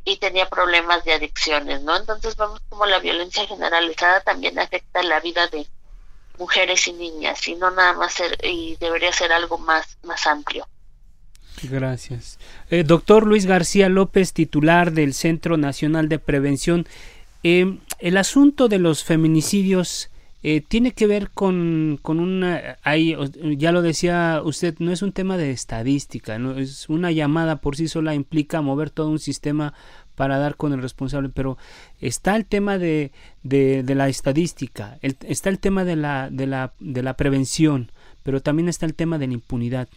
y 0.04 0.18
tenía 0.18 0.50
problemas 0.50 1.04
de 1.04 1.14
adicciones, 1.14 1.82
¿no? 1.82 1.96
Entonces 1.96 2.36
vemos 2.36 2.62
como 2.70 2.86
la 2.86 3.00
violencia 3.00 3.46
generalizada 3.46 4.22
también 4.22 4.58
afecta 4.58 5.04
la 5.04 5.20
vida 5.20 5.48
de 5.48 5.68
mujeres 6.40 6.88
y 6.88 6.94
niñas 6.94 7.48
y 7.48 7.56
no 7.56 7.70
nada 7.70 7.94
más 7.94 8.14
ser, 8.14 8.38
y 8.44 8.78
debería 8.80 9.12
ser 9.12 9.32
algo 9.32 9.58
más, 9.60 9.98
más 10.04 10.26
amplio. 10.26 10.68
Gracias. 11.64 12.40
Eh, 12.70 12.84
doctor 12.84 13.28
Luis 13.28 13.46
García 13.46 13.90
López, 13.90 14.34
titular 14.34 14.94
del 14.94 15.14
Centro 15.14 15.58
Nacional 15.58 16.08
de 16.08 16.18
Prevención. 16.18 16.88
Eh, 17.44 17.78
el 18.00 18.18
asunto 18.18 18.70
de 18.70 18.80
los 18.80 19.04
feminicidios 19.04 20.10
eh, 20.42 20.62
tiene 20.66 20.94
que 20.94 21.06
ver 21.06 21.32
con, 21.32 22.00
con 22.02 22.22
una, 22.22 22.78
hay, 22.84 23.14
ya 23.58 23.74
lo 23.74 23.82
decía 23.82 24.42
usted, 24.42 24.76
no 24.80 24.94
es 24.94 25.02
un 25.02 25.12
tema 25.12 25.36
de 25.36 25.52
estadística, 25.52 26.40
¿no? 26.40 26.58
es 26.58 26.88
una 26.88 27.12
llamada 27.12 27.58
por 27.58 27.76
sí 27.76 27.90
sola 27.90 28.16
implica 28.16 28.62
mover 28.62 28.90
todo 28.90 29.10
un 29.10 29.20
sistema 29.20 29.74
para 30.20 30.38
dar 30.38 30.58
con 30.58 30.74
el 30.74 30.82
responsable, 30.82 31.30
pero 31.30 31.58
está 32.02 32.36
el 32.36 32.46
tema 32.46 32.78
de, 32.78 33.14
de, 33.44 33.96
la 33.96 34.10
estadística, 34.10 34.98
está 35.02 35.48
el 35.48 35.60
tema 35.60 35.86
de 35.86 35.96
la, 35.96 36.30
de, 36.30 36.46
la, 36.46 36.74
de 36.82 37.04
la 37.04 37.14
prevención, 37.14 37.90
pero 38.24 38.42
también 38.42 38.68
está 38.68 38.86
el 38.86 38.96
tema 38.96 39.18
de 39.18 39.28
la 39.28 39.36
impunidad. 39.36 39.88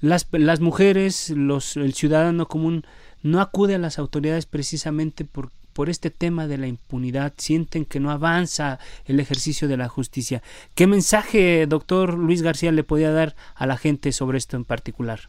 Las, 0.00 0.26
las 0.32 0.60
mujeres, 0.60 1.28
los, 1.28 1.76
el 1.76 1.92
ciudadano 1.92 2.48
común 2.48 2.86
no 3.22 3.42
acude 3.42 3.74
a 3.74 3.78
las 3.78 3.98
autoridades 3.98 4.46
precisamente 4.46 5.26
por, 5.26 5.50
por 5.74 5.90
este 5.90 6.08
tema 6.08 6.46
de 6.46 6.56
la 6.56 6.66
impunidad, 6.66 7.34
sienten 7.36 7.84
que 7.84 8.00
no 8.00 8.10
avanza 8.10 8.78
el 9.04 9.20
ejercicio 9.20 9.68
de 9.68 9.76
la 9.76 9.88
justicia. 9.88 10.42
¿Qué 10.74 10.86
mensaje, 10.86 11.66
doctor 11.66 12.14
Luis 12.14 12.40
García, 12.40 12.72
le 12.72 12.82
podía 12.82 13.10
dar 13.10 13.36
a 13.56 13.66
la 13.66 13.76
gente 13.76 14.10
sobre 14.12 14.38
esto 14.38 14.56
en 14.56 14.64
particular? 14.64 15.28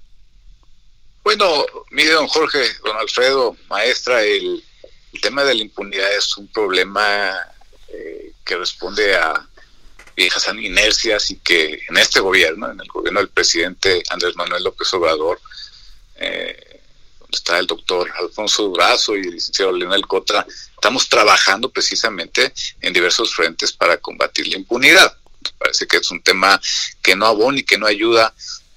Bueno, 1.25 1.65
mire, 1.89 2.12
don 2.12 2.27
Jorge, 2.27 2.60
don 2.84 2.96
Alfredo, 2.98 3.58
maestra, 3.67 4.22
el, 4.22 4.63
tema 5.24 5.44
de 5.44 5.55
la 5.55 5.62
impunidad 5.63 6.15
es 6.15 6.38
un 6.38 6.48
problema 6.50 7.36
eh, 7.88 8.32
que 8.46 8.55
responde 8.55 9.15
a 9.15 9.48
viejas 10.15 10.48
inercias 10.53 11.32
y 11.32 11.38
que 11.38 11.79
en 11.89 11.98
este 11.98 12.20
gobierno, 12.20 12.70
en 12.70 12.79
el 12.79 12.88
gobierno 12.88 13.22
del 13.22 13.29
presidente 13.29 14.03
Andrés 14.10 14.36
Manuel 14.36 14.63
López 14.65 14.94
Obrador, 14.94 15.41
eh, 16.17 16.79
donde 17.20 17.36
está 17.36 17.58
el 17.58 17.65
doctor 17.65 18.08
Alfonso 18.20 18.62
Durazo 18.63 19.15
y 19.15 19.22
el 19.22 19.32
licenciado 19.32 19.72
Leonel 19.72 20.05
Cotra, 20.05 20.46
estamos 20.75 21.10
trabajando 21.10 21.70
precisamente 21.70 22.53
en 22.82 22.94
diversos 22.94 23.34
frentes 23.34 23.74
para 23.74 23.98
combatir 23.98 24.48
la 24.48 24.58
impunidad. 24.58 25.17
Parece 25.58 25.88
que 25.88 25.98
es 25.98 26.12
un 26.12 26.22
tema 26.22 26.62
que 27.01 27.15
no 27.15 27.25
abona 27.25 27.58
y 27.58 27.63
que 27.63 27.79
no 27.79 27.88
ayuda 27.88 28.32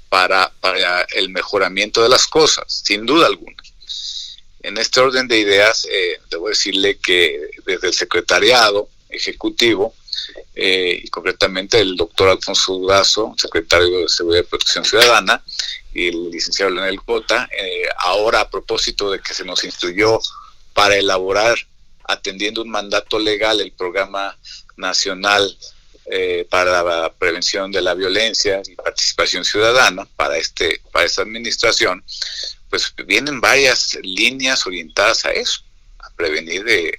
para, 0.08 0.52
para 0.60 1.02
el 1.14 1.28
mejoramiento 1.28 2.02
de 2.02 2.08
las 2.08 2.26
cosas, 2.26 2.64
sin 2.68 3.06
duda 3.06 3.26
alguna. 3.26 3.56
En 4.62 4.76
este 4.78 5.00
orden 5.00 5.28
de 5.28 5.38
ideas, 5.38 5.86
eh, 5.90 6.20
debo 6.30 6.48
decirle 6.48 6.98
que 6.98 7.50
desde 7.64 7.88
el 7.88 7.94
secretariado 7.94 8.88
ejecutivo, 9.08 9.94
eh, 10.54 11.00
y 11.04 11.08
concretamente 11.08 11.80
el 11.80 11.96
doctor 11.96 12.28
Alfonso 12.30 12.74
Durazo, 12.74 13.34
secretario 13.36 14.00
de 14.00 14.08
Seguridad 14.08 14.42
y 14.42 14.46
Protección 14.46 14.84
Ciudadana, 14.84 15.42
y 15.94 16.08
el 16.08 16.30
licenciado 16.30 16.72
Leonel 16.72 17.00
Cota, 17.02 17.48
eh, 17.56 17.84
ahora 17.98 18.40
a 18.40 18.50
propósito 18.50 19.10
de 19.10 19.20
que 19.20 19.34
se 19.34 19.44
nos 19.44 19.64
instruyó 19.64 20.18
para 20.74 20.96
elaborar, 20.96 21.56
atendiendo 22.04 22.62
un 22.62 22.70
mandato 22.70 23.18
legal, 23.18 23.60
el 23.60 23.72
programa 23.72 24.36
nacional 24.76 25.56
eh, 26.10 26.46
para 26.48 26.82
la 26.82 27.12
prevención 27.12 27.70
de 27.70 27.82
la 27.82 27.94
violencia 27.94 28.62
y 28.66 28.74
participación 28.74 29.44
ciudadana 29.44 30.06
para 30.16 30.36
este 30.36 30.80
para 30.92 31.06
esta 31.06 31.22
administración 31.22 32.02
pues 32.70 32.92
vienen 33.06 33.40
varias 33.40 33.98
líneas 34.02 34.66
orientadas 34.66 35.24
a 35.24 35.32
eso 35.32 35.60
a 35.98 36.10
prevenir 36.10 36.64
de 36.64 36.98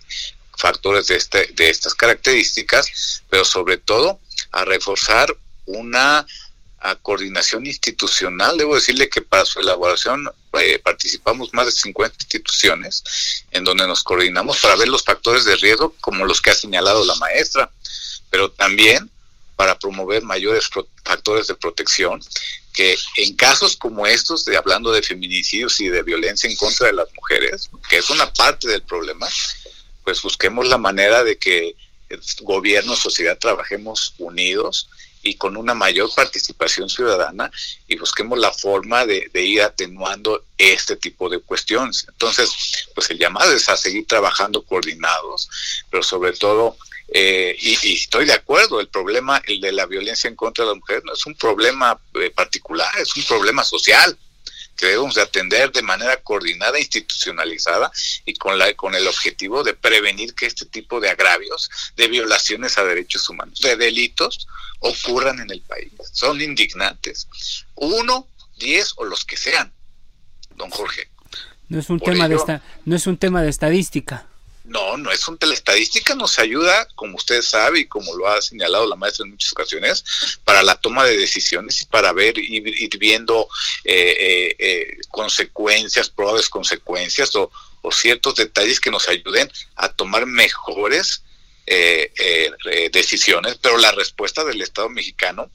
factores 0.57 1.07
de 1.07 1.15
este 1.15 1.47
de 1.53 1.69
estas 1.69 1.93
características 1.95 3.23
pero 3.29 3.45
sobre 3.45 3.77
todo 3.77 4.19
a 4.51 4.65
reforzar 4.65 5.35
una 5.65 6.25
coordinación 7.01 7.65
institucional. 7.65 8.57
Debo 8.57 8.75
decirle 8.75 9.09
que 9.09 9.21
para 9.21 9.45
su 9.45 9.59
elaboración 9.59 10.29
eh, 10.53 10.79
participamos 10.79 11.53
más 11.53 11.65
de 11.65 11.71
50 11.71 12.15
instituciones 12.21 13.43
en 13.51 13.63
donde 13.63 13.87
nos 13.87 14.03
coordinamos 14.03 14.59
para 14.59 14.75
ver 14.75 14.87
los 14.87 15.03
factores 15.03 15.45
de 15.45 15.55
riesgo 15.57 15.93
como 15.99 16.25
los 16.25 16.41
que 16.41 16.51
ha 16.51 16.55
señalado 16.55 17.03
la 17.05 17.15
maestra, 17.15 17.69
pero 18.29 18.51
también 18.51 19.09
para 19.55 19.77
promover 19.77 20.23
mayores 20.23 20.69
factores 21.03 21.47
de 21.47 21.55
protección 21.55 22.21
que 22.73 22.97
en 23.17 23.35
casos 23.35 23.75
como 23.75 24.07
estos, 24.07 24.45
de 24.45 24.55
hablando 24.55 24.91
de 24.91 25.01
feminicidios 25.01 25.81
y 25.81 25.89
de 25.89 26.03
violencia 26.03 26.49
en 26.49 26.55
contra 26.55 26.87
de 26.87 26.93
las 26.93 27.07
mujeres, 27.13 27.69
que 27.89 27.97
es 27.97 28.09
una 28.09 28.31
parte 28.31 28.69
del 28.69 28.83
problema, 28.83 29.27
pues 30.03 30.21
busquemos 30.21 30.67
la 30.67 30.77
manera 30.77 31.23
de 31.23 31.37
que 31.37 31.75
el 32.09 32.21
gobierno, 32.41 32.95
sociedad, 32.95 33.37
trabajemos 33.37 34.13
unidos 34.17 34.89
y 35.21 35.35
con 35.35 35.57
una 35.57 35.73
mayor 35.73 36.09
participación 36.15 36.89
ciudadana 36.89 37.51
y 37.87 37.97
busquemos 37.97 38.39
la 38.39 38.51
forma 38.51 39.05
de, 39.05 39.29
ir 39.33 39.61
atenuando 39.61 40.45
este 40.57 40.95
tipo 40.95 41.29
de 41.29 41.39
cuestiones. 41.39 42.05
Entonces, 42.07 42.87
pues 42.95 43.09
el 43.09 43.19
llamado 43.19 43.51
es 43.53 43.67
a 43.69 43.77
seguir 43.77 44.07
trabajando 44.07 44.63
coordinados, 44.63 45.49
pero 45.89 46.01
sobre 46.01 46.31
todo, 46.31 46.77
eh, 47.11 47.55
y, 47.59 47.93
estoy 47.95 48.25
de 48.25 48.33
acuerdo, 48.33 48.79
el 48.79 48.87
problema, 48.87 49.41
el 49.45 49.59
de 49.59 49.71
la 49.71 49.85
violencia 49.85 50.27
en 50.27 50.35
contra 50.35 50.63
de 50.63 50.71
la 50.71 50.75
mujer, 50.75 51.01
no 51.05 51.13
es 51.13 51.25
un 51.25 51.35
problema 51.35 51.99
eh, 52.15 52.29
particular, 52.29 52.89
es 52.99 53.15
un 53.15 53.23
problema 53.23 53.63
social 53.63 54.17
que 54.79 54.85
debemos 54.85 55.15
de 55.15 55.21
atender 55.21 55.71
de 55.71 55.81
manera 55.81 56.17
coordinada, 56.21 56.79
institucionalizada 56.79 57.91
y 58.25 58.33
con, 58.35 58.57
la, 58.57 58.73
con 58.75 58.95
el 58.95 59.07
objetivo 59.07 59.61
de 59.61 59.73
prevenir 59.73 60.33
que 60.33 60.45
este 60.45 60.65
tipo 60.65 61.01
de 61.01 61.09
agravios, 61.09 61.69
de 61.97 62.07
violaciones 62.07 62.77
a 62.77 62.85
derechos 62.85 63.27
humanos, 63.27 63.59
de 63.59 63.75
delitos, 63.75 64.47
ocurran 64.79 65.39
en 65.41 65.51
el 65.51 65.61
país. 65.61 65.91
Son 66.13 66.39
indignantes. 66.39 67.27
Uno, 67.75 68.27
diez 68.57 68.93
o 68.95 69.03
los 69.03 69.25
que 69.25 69.35
sean, 69.35 69.73
don 70.55 70.69
Jorge. 70.69 71.09
No 71.67 71.79
es 71.79 71.89
un, 71.89 71.99
tema, 71.99 72.29
de 72.29 72.35
esta, 72.35 72.63
no 72.85 72.95
es 72.95 73.05
un 73.05 73.17
tema 73.17 73.41
de 73.41 73.49
estadística. 73.49 74.27
No, 74.69 74.97
no 74.97 75.11
es 75.11 75.27
un 75.27 75.35
estadística 75.41 76.13
nos 76.13 76.37
ayuda, 76.37 76.87
como 76.93 77.15
usted 77.15 77.41
sabe 77.41 77.79
y 77.79 77.85
como 77.87 78.15
lo 78.15 78.27
ha 78.27 78.39
señalado 78.39 78.85
la 78.85 78.95
maestra 78.95 79.25
en 79.25 79.31
muchas 79.31 79.51
ocasiones, 79.51 80.05
para 80.45 80.61
la 80.61 80.75
toma 80.75 81.05
de 81.05 81.17
decisiones 81.17 81.81
y 81.81 81.85
para 81.85 82.13
ver 82.13 82.37
ir, 82.37 82.67
ir 82.67 82.97
viendo 82.99 83.49
eh, 83.83 84.15
eh, 84.19 84.55
eh, 84.59 84.97
consecuencias, 85.09 86.09
probables 86.09 86.49
consecuencias 86.49 87.35
o, 87.35 87.51
ciertos 87.91 88.35
detalles 88.35 88.79
que 88.79 88.91
nos 88.91 89.09
ayuden 89.09 89.51
a 89.75 89.91
tomar 89.91 90.27
mejores 90.27 91.23
decisiones, 92.91 93.57
pero 93.61 93.77
la 93.77 93.91
respuesta 93.91 94.43
del 94.43 94.61
Estado 94.61 94.89
mexicano 94.89 95.49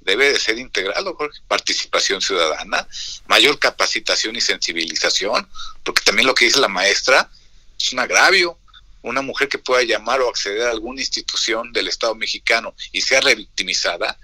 debe 0.00 0.32
de 0.32 0.38
ser 0.40 0.58
integral, 0.58 1.04
participación 1.46 2.20
ciudadana, 2.20 2.88
mayor 3.28 3.60
capacitación 3.60 4.34
y 4.34 4.40
sensibilización, 4.40 5.48
porque 5.84 6.02
también 6.02 6.26
lo 6.26 6.34
que 6.34 6.46
dice 6.46 6.58
la 6.58 6.68
maestra, 6.68 7.30
es 7.78 7.92
un 7.92 8.00
agravio. 8.00 8.58
Una 9.02 9.22
mujer 9.22 9.48
que 9.48 9.58
pueda 9.58 9.84
llamar 9.84 10.20
o 10.20 10.28
acceder 10.28 10.62
a 10.62 10.72
alguna 10.72 11.00
institución 11.00 11.72
del 11.72 11.86
Estado 11.86 12.16
mexicano 12.16 12.74
y 12.90 13.02
sea 13.02 13.20
revictimizada, 13.20 14.18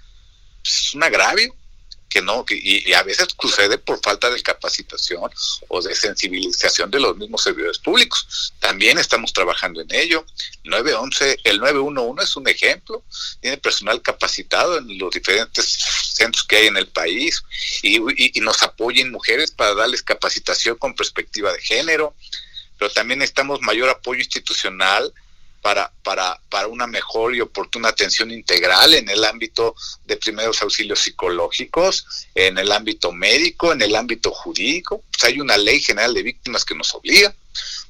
pues, 0.61 0.77
es 0.77 0.93
un 0.93 1.03
agravio 1.03 1.55
que 2.13 2.21
no, 2.21 2.45
que, 2.45 2.55
y, 2.61 2.93
a 2.93 3.01
veces 3.01 3.27
sucede 3.41 3.79
por 3.79 3.99
falta 3.99 4.29
de 4.29 4.39
capacitación 4.43 5.31
o 5.67 5.81
de 5.81 5.95
sensibilización 5.95 6.91
de 6.91 6.99
los 6.99 7.17
mismos 7.17 7.41
servidores 7.41 7.79
públicos. 7.79 8.53
También 8.59 8.99
estamos 8.99 9.33
trabajando 9.33 9.81
en 9.81 9.91
ello. 9.91 10.23
El 10.63 10.69
911, 10.69 11.39
el 11.43 11.57
911 11.57 12.23
es 12.23 12.35
un 12.35 12.47
ejemplo, 12.47 13.03
tiene 13.41 13.57
personal 13.57 13.99
capacitado 14.03 14.77
en 14.77 14.99
los 14.99 15.09
diferentes 15.09 15.65
centros 16.13 16.43
que 16.43 16.57
hay 16.57 16.67
en 16.67 16.77
el 16.77 16.87
país 16.87 17.41
y, 17.81 17.97
y, 17.97 18.31
y 18.35 18.39
nos 18.41 18.61
apoyen 18.61 19.11
mujeres 19.11 19.49
para 19.49 19.73
darles 19.73 20.03
capacitación 20.03 20.77
con 20.77 20.93
perspectiva 20.93 21.51
de 21.51 21.61
género 21.61 22.13
pero 22.83 22.93
también 22.93 23.19
necesitamos 23.19 23.61
mayor 23.61 23.87
apoyo 23.87 24.19
institucional 24.19 25.13
para, 25.61 25.89
para, 26.03 26.37
para 26.49 26.67
una 26.67 26.85
mejor 26.85 27.33
y 27.33 27.39
oportuna 27.39 27.87
atención 27.87 28.29
integral 28.29 28.93
en 28.93 29.07
el 29.07 29.23
ámbito 29.23 29.73
de 30.03 30.17
primeros 30.17 30.61
auxilios 30.61 30.99
psicológicos, 30.99 32.27
en 32.35 32.57
el 32.57 32.73
ámbito 32.73 33.13
médico, 33.13 33.71
en 33.71 33.81
el 33.83 33.95
ámbito 33.95 34.31
jurídico. 34.31 35.01
Pues 35.09 35.23
hay 35.23 35.39
una 35.39 35.55
ley 35.55 35.79
general 35.79 36.13
de 36.13 36.23
víctimas 36.23 36.65
que 36.65 36.75
nos 36.75 36.93
obliga. 36.93 37.33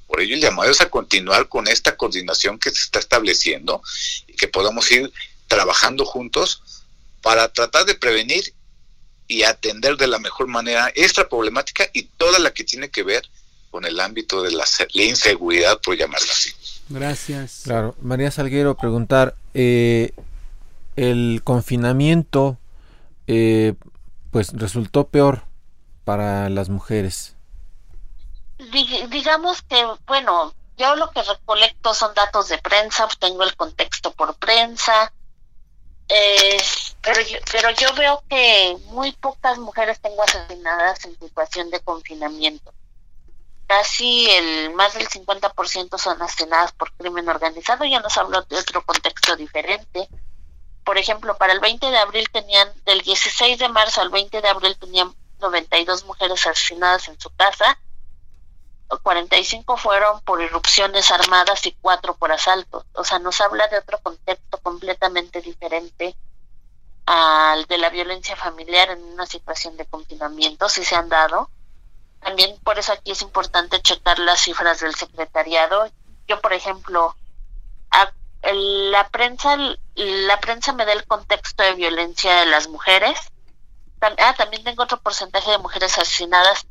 Por 0.05 0.21
ello 0.21 0.35
el 0.35 0.41
llamado 0.41 0.69
es 0.69 0.79
a 0.79 0.91
continuar 0.91 1.49
con 1.49 1.67
esta 1.67 1.97
coordinación 1.97 2.59
que 2.59 2.69
se 2.69 2.83
está 2.83 2.99
estableciendo 2.99 3.81
y 4.27 4.33
que 4.33 4.47
podamos 4.47 4.91
ir 4.91 5.11
trabajando 5.47 6.05
juntos 6.05 6.61
para 7.23 7.51
tratar 7.51 7.85
de 7.85 7.95
prevenir 7.95 8.53
y 9.27 9.41
atender 9.41 9.97
de 9.97 10.05
la 10.05 10.19
mejor 10.19 10.45
manera 10.45 10.91
esta 10.93 11.27
problemática 11.27 11.89
y 11.93 12.03
toda 12.03 12.37
la 12.37 12.53
que 12.53 12.63
tiene 12.63 12.91
que 12.91 13.01
ver 13.01 13.27
con 13.73 13.85
el 13.85 13.99
ámbito 13.99 14.43
de 14.43 14.51
la, 14.51 14.65
inseguridad, 14.93 15.81
por 15.81 15.97
llamarlo 15.97 16.27
así. 16.31 16.53
Gracias. 16.89 17.61
Claro, 17.63 17.95
María 18.01 18.29
Salguero, 18.29 18.77
preguntar, 18.77 19.35
eh, 19.55 20.13
el 20.95 21.41
confinamiento, 21.43 22.59
eh, 23.25 23.73
pues 24.29 24.53
resultó 24.53 25.07
peor 25.07 25.45
para 26.05 26.49
las 26.49 26.69
mujeres. 26.69 27.35
digamos 29.09 29.63
que, 29.63 29.83
bueno, 30.05 30.53
yo 30.77 30.95
lo 30.95 31.09
que 31.09 31.23
recolecto 31.23 31.95
son 31.95 32.13
datos 32.13 32.49
de 32.49 32.59
prensa, 32.59 33.07
tengo 33.19 33.41
el 33.41 33.55
contexto 33.55 34.11
por 34.11 34.35
prensa, 34.35 35.11
eh, 36.09 36.57
pero, 37.01 37.21
yo, 37.21 37.37
pero 37.51 37.71
yo 37.71 37.91
veo 37.95 38.23
que 38.29 38.77
muy 38.91 39.13
pocas 39.13 39.57
mujeres 39.57 39.99
tengo 39.99 40.21
asesinadas 40.21 41.03
en 41.05 41.17
situación 41.17 41.71
de 41.71 41.79
confinamiento 41.79 42.71
casi 43.67 44.29
el 44.29 44.73
más 44.73 44.93
del 44.93 45.07
50% 45.07 45.97
son 45.97 46.21
asesinadas 46.21 46.71
por 46.73 46.91
crimen 46.93 47.27
organizado, 47.29 47.85
ya 47.85 47.99
nos 47.99 48.17
habló 48.17 48.41
de 48.43 48.57
otro 48.57 48.83
contexto 48.85 49.35
diferente. 49.35 50.07
Por 50.83 50.97
ejemplo, 50.97 51.37
para 51.37 51.53
el 51.53 51.59
20 51.59 51.89
de 51.89 51.97
abril 51.97 52.29
tenían, 52.31 52.71
del 52.85 53.01
16 53.01 53.59
de 53.59 53.69
marzo 53.69 54.01
al 54.01 54.09
20 54.09 54.41
de 54.41 54.47
abril 54.47 54.77
tenían 54.77 55.15
92 55.39 56.05
mujeres 56.05 56.45
asesinadas 56.45 57.07
en 57.07 57.19
su 57.19 57.29
casa 57.35 57.77
45 59.01 59.77
fueron 59.77 60.21
por 60.21 60.41
irrupciones 60.41 61.11
armadas 61.11 61.65
y 61.65 61.73
4 61.73 62.15
por 62.15 62.31
asaltos. 62.31 62.85
O 62.93 63.03
sea, 63.03 63.19
nos 63.19 63.39
habla 63.41 63.67
de 63.67 63.77
otro 63.77 63.99
contexto 64.01 64.57
completamente 64.59 65.41
diferente 65.41 66.15
al 67.05 67.65
de 67.65 67.77
la 67.77 67.89
violencia 67.89 68.35
familiar 68.35 68.91
en 68.91 69.03
una 69.03 69.25
situación 69.25 69.75
de 69.77 69.85
confinamiento, 69.85 70.69
si 70.69 70.85
se 70.85 70.95
han 70.95 71.09
dado. 71.09 71.49
También 72.23 72.57
por 72.63 72.79
eso 72.79 72.93
aquí 72.93 73.11
es 73.11 73.21
importante 73.21 73.81
checar 73.81 74.19
las 74.19 74.41
cifras 74.41 74.79
del 74.79 74.95
secretariado. 74.95 75.89
Yo, 76.27 76.39
por 76.41 76.53
ejemplo, 76.53 77.15
la 78.43 79.07
prensa 79.09 79.55
la 79.95 80.39
prensa 80.39 80.73
me 80.73 80.85
da 80.85 80.93
el 80.93 81.05
contexto 81.05 81.63
de 81.63 81.75
violencia 81.75 82.35
de 82.37 82.45
las 82.45 82.67
mujeres. 82.67 83.17
Ah, 84.01 84.33
también 84.37 84.63
tengo 84.63 84.83
otro 84.83 84.99
porcentaje 84.99 85.51
de 85.51 85.57
mujeres 85.59 85.97
asesinadas 85.97 86.65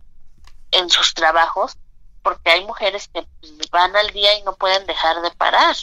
en 0.70 0.90
sus 0.90 1.14
trabajos, 1.14 1.78
porque 2.22 2.50
hay 2.50 2.64
mujeres 2.64 3.08
que 3.08 3.26
van 3.70 3.96
al 3.96 4.08
día 4.10 4.36
y 4.38 4.42
no 4.42 4.54
pueden 4.54 4.86
dejar 4.86 5.22
de 5.22 5.30
parar 5.30 5.76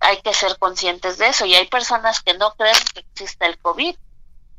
hay 0.00 0.20
que 0.22 0.34
ser 0.34 0.58
conscientes 0.58 1.18
de 1.18 1.28
eso 1.28 1.44
y 1.44 1.54
hay 1.54 1.66
personas 1.68 2.20
que 2.22 2.34
no 2.34 2.54
creen 2.54 2.76
que 2.94 3.00
exista 3.00 3.46
el 3.46 3.58
COVID. 3.58 3.96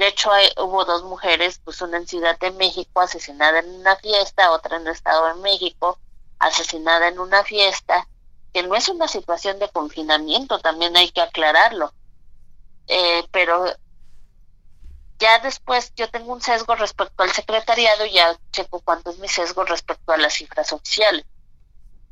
De 0.02 0.08
hecho, 0.08 0.32
hay, 0.32 0.50
hubo 0.58 0.84
dos 0.84 1.04
mujeres, 1.04 1.62
pues 1.64 1.80
una 1.84 1.98
en 1.98 2.08
Ciudad 2.08 2.36
de 2.40 2.50
México 2.50 3.02
asesinada 3.02 3.60
en 3.60 3.70
una 3.70 3.96
fiesta, 3.98 4.50
otra 4.50 4.78
en 4.78 4.88
el 4.88 4.94
Estado 4.94 5.28
de 5.28 5.36
México 5.36 6.00
asesinada 6.40 7.08
en 7.08 7.20
una 7.20 7.44
fiesta, 7.44 8.08
que 8.52 8.64
no 8.64 8.74
es 8.74 8.90
una 8.90 9.08
situación 9.08 9.60
de 9.60 9.70
confinamiento, 9.70 10.58
también 10.58 10.98
hay 10.98 11.12
que 11.12 11.22
aclararlo. 11.22 11.94
Eh, 12.88 13.28
pero 13.30 13.64
ya 15.20 15.38
después 15.38 15.94
yo 15.96 16.10
tengo 16.10 16.34
un 16.34 16.42
sesgo 16.42 16.74
respecto 16.74 17.22
al 17.22 17.32
secretariado 17.32 18.04
y 18.08 18.14
ya 18.14 18.36
checo 18.52 18.80
cuánto 18.80 19.12
es 19.12 19.20
mi 19.20 19.28
sesgo 19.28 19.66
respecto 19.66 20.14
a 20.14 20.18
las 20.18 20.34
cifras 20.34 20.74
oficiales 20.74 21.28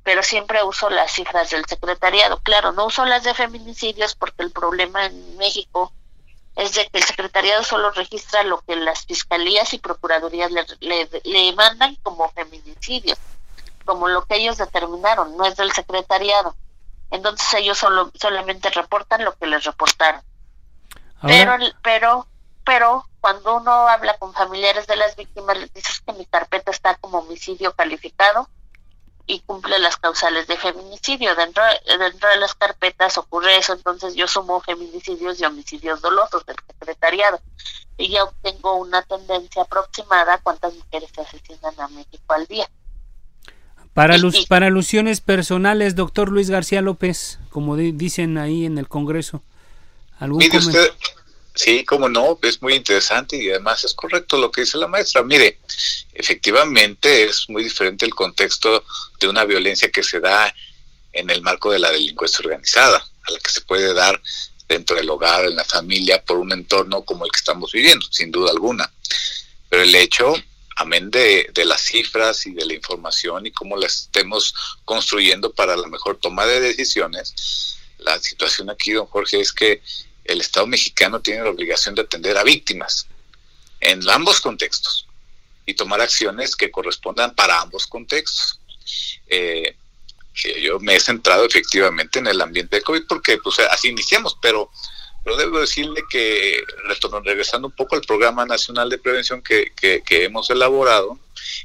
pero 0.03 0.23
siempre 0.23 0.63
uso 0.63 0.89
las 0.89 1.11
cifras 1.11 1.51
del 1.51 1.65
secretariado. 1.65 2.39
Claro, 2.41 2.71
no 2.71 2.85
uso 2.85 3.05
las 3.05 3.23
de 3.23 3.33
feminicidios 3.33 4.15
porque 4.15 4.41
el 4.41 4.51
problema 4.51 5.05
en 5.05 5.37
México 5.37 5.93
es 6.59 6.73
de 6.73 6.87
que 6.89 6.97
el 6.97 7.03
secretariado 7.05 7.63
solo 7.63 7.89
registra 7.91 8.43
lo 8.43 8.59
que 8.61 8.75
las 8.75 9.05
fiscalías 9.05 9.73
y 9.73 9.79
procuradurías 9.79 10.51
le, 10.51 10.65
le, 11.23 11.53
mandan 11.53 11.95
como 12.03 12.29
feminicidios, 12.31 13.17
como 13.85 14.09
lo 14.09 14.25
que 14.25 14.35
ellos 14.35 14.57
determinaron, 14.57 15.37
no 15.37 15.45
es 15.45 15.55
del 15.55 15.71
secretariado. 15.71 16.55
Entonces 17.11 17.53
ellos 17.53 17.77
solo, 17.77 18.11
solamente 18.13 18.69
reportan 18.71 19.23
lo 19.23 19.35
que 19.37 19.47
les 19.47 19.63
reportaron. 19.63 20.21
Pero, 21.21 21.53
pero, 21.81 22.27
pero 22.65 23.07
cuando 23.21 23.55
uno 23.55 23.71
habla 23.71 24.17
con 24.17 24.33
familiares 24.33 24.85
de 24.85 24.97
las 24.97 25.15
víctimas, 25.15 25.57
les 25.57 25.73
dices 25.73 26.01
que 26.01 26.11
mi 26.11 26.25
carpeta 26.25 26.71
está 26.71 26.95
como 26.95 27.19
homicidio 27.19 27.73
calificado 27.73 28.49
y 29.29 29.41
cumple 29.41 29.77
las 29.77 29.95
causales 29.97 30.47
de 30.47 30.57
feminicidio. 30.57 31.35
Dentro, 31.35 31.61
dentro 31.99 32.29
de 32.29 32.37
las 32.37 32.55
carpetas 32.55 33.15
ocurre 33.19 33.57
eso, 33.57 33.73
entonces 33.73 34.15
yo 34.15 34.27
sumo 34.27 34.59
feminicidios 34.59 35.39
y 35.39 35.45
homicidios 35.45 36.01
dolosos 36.01 36.43
del 36.47 36.55
secretariado 36.67 37.39
y 37.95 38.09
ya 38.09 38.23
obtengo 38.23 38.77
una 38.77 39.03
tendencia 39.03 39.61
aproximada 39.61 40.33
a 40.33 40.37
cuántas 40.39 40.73
mujeres 40.73 41.11
se 41.13 41.21
asesinan 41.21 41.79
a 41.79 41.87
México 41.89 42.33
al 42.33 42.47
día. 42.47 42.67
Para, 43.93 44.15
para 44.47 44.67
alusiones 44.67 45.21
personales, 45.21 45.95
doctor 45.95 46.29
Luis 46.29 46.49
García 46.49 46.81
López, 46.81 47.37
como 47.51 47.75
dicen 47.75 48.39
ahí 48.39 48.65
en 48.65 48.79
el 48.79 48.87
Congreso. 48.87 49.43
¿algún 50.17 50.41
usted, 50.41 50.91
Sí, 51.59 51.83
como 51.83 52.07
no, 52.07 52.39
es 52.43 52.61
muy 52.61 52.73
interesante 52.73 53.35
y 53.35 53.49
además 53.49 53.83
es 53.83 53.93
correcto 53.93 54.37
lo 54.37 54.49
que 54.49 54.61
dice 54.61 54.77
la 54.77 54.87
maestra. 54.87 55.23
Mire, 55.23 55.59
efectivamente 56.13 57.25
es 57.25 57.49
muy 57.49 57.65
diferente 57.65 58.05
el 58.05 58.15
contexto 58.15 58.85
de 59.19 59.27
una 59.27 59.43
violencia 59.43 59.91
que 59.91 60.01
se 60.01 60.21
da 60.21 60.55
en 61.11 61.29
el 61.29 61.41
marco 61.41 61.69
de 61.69 61.79
la 61.79 61.91
delincuencia 61.91 62.39
organizada, 62.45 63.05
a 63.23 63.31
la 63.31 63.39
que 63.39 63.51
se 63.51 63.59
puede 63.59 63.93
dar 63.93 64.21
dentro 64.69 64.95
del 64.95 65.09
hogar, 65.09 65.43
en 65.47 65.57
la 65.57 65.65
familia, 65.65 66.23
por 66.23 66.37
un 66.37 66.53
entorno 66.53 67.03
como 67.03 67.25
el 67.25 67.31
que 67.31 67.39
estamos 67.39 67.73
viviendo, 67.73 68.05
sin 68.09 68.31
duda 68.31 68.51
alguna. 68.51 68.89
Pero 69.67 69.83
el 69.83 69.93
hecho, 69.95 70.33
amén 70.77 71.11
de, 71.11 71.49
de 71.53 71.65
las 71.65 71.81
cifras 71.81 72.45
y 72.45 72.53
de 72.53 72.65
la 72.65 72.73
información 72.73 73.45
y 73.45 73.51
cómo 73.51 73.75
las 73.75 74.03
estemos 74.03 74.55
construyendo 74.85 75.51
para 75.51 75.75
la 75.75 75.89
mejor 75.89 76.19
toma 76.21 76.45
de 76.45 76.61
decisiones, 76.61 77.75
la 77.97 78.17
situación 78.17 78.69
aquí, 78.69 78.93
don 78.93 79.07
Jorge, 79.07 79.41
es 79.41 79.51
que 79.51 79.81
el 80.29 80.41
Estado 80.41 80.67
mexicano 80.67 81.19
tiene 81.19 81.43
la 81.43 81.49
obligación 81.49 81.95
de 81.95 82.03
atender 82.03 82.37
a 82.37 82.43
víctimas 82.43 83.07
en 83.79 84.07
ambos 84.09 84.39
contextos 84.39 85.07
y 85.65 85.73
tomar 85.73 86.01
acciones 86.01 86.55
que 86.55 86.69
correspondan 86.69 87.33
para 87.33 87.59
ambos 87.61 87.87
contextos. 87.87 88.59
Eh, 89.27 89.75
yo 90.61 90.79
me 90.79 90.95
he 90.95 90.99
centrado 90.99 91.45
efectivamente 91.45 92.19
en 92.19 92.27
el 92.27 92.39
ambiente 92.41 92.77
de 92.77 92.81
COVID 92.83 93.03
porque 93.07 93.37
pues, 93.39 93.59
así 93.59 93.89
iniciamos, 93.89 94.37
pero, 94.39 94.69
pero 95.23 95.35
debo 95.35 95.59
decirle 95.59 96.03
que, 96.09 96.63
regresando 97.23 97.67
un 97.67 97.75
poco 97.75 97.95
al 97.95 98.01
Programa 98.01 98.45
Nacional 98.45 98.89
de 98.89 98.99
Prevención 98.99 99.41
que, 99.41 99.73
que, 99.75 100.23
hemos 100.23 100.49
elaborado 100.51 101.17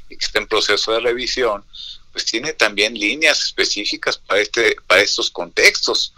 y 0.09 0.17
que 0.17 0.25
está 0.25 0.39
en 0.39 0.47
proceso 0.47 0.91
de 0.91 1.01
revisión, 1.01 1.63
pues 2.11 2.25
tiene 2.25 2.53
también 2.53 2.95
líneas 2.95 3.43
específicas 3.43 4.17
para 4.17 4.41
este 4.41 4.77
para 4.87 5.01
estos 5.01 5.29
contextos 5.29 6.13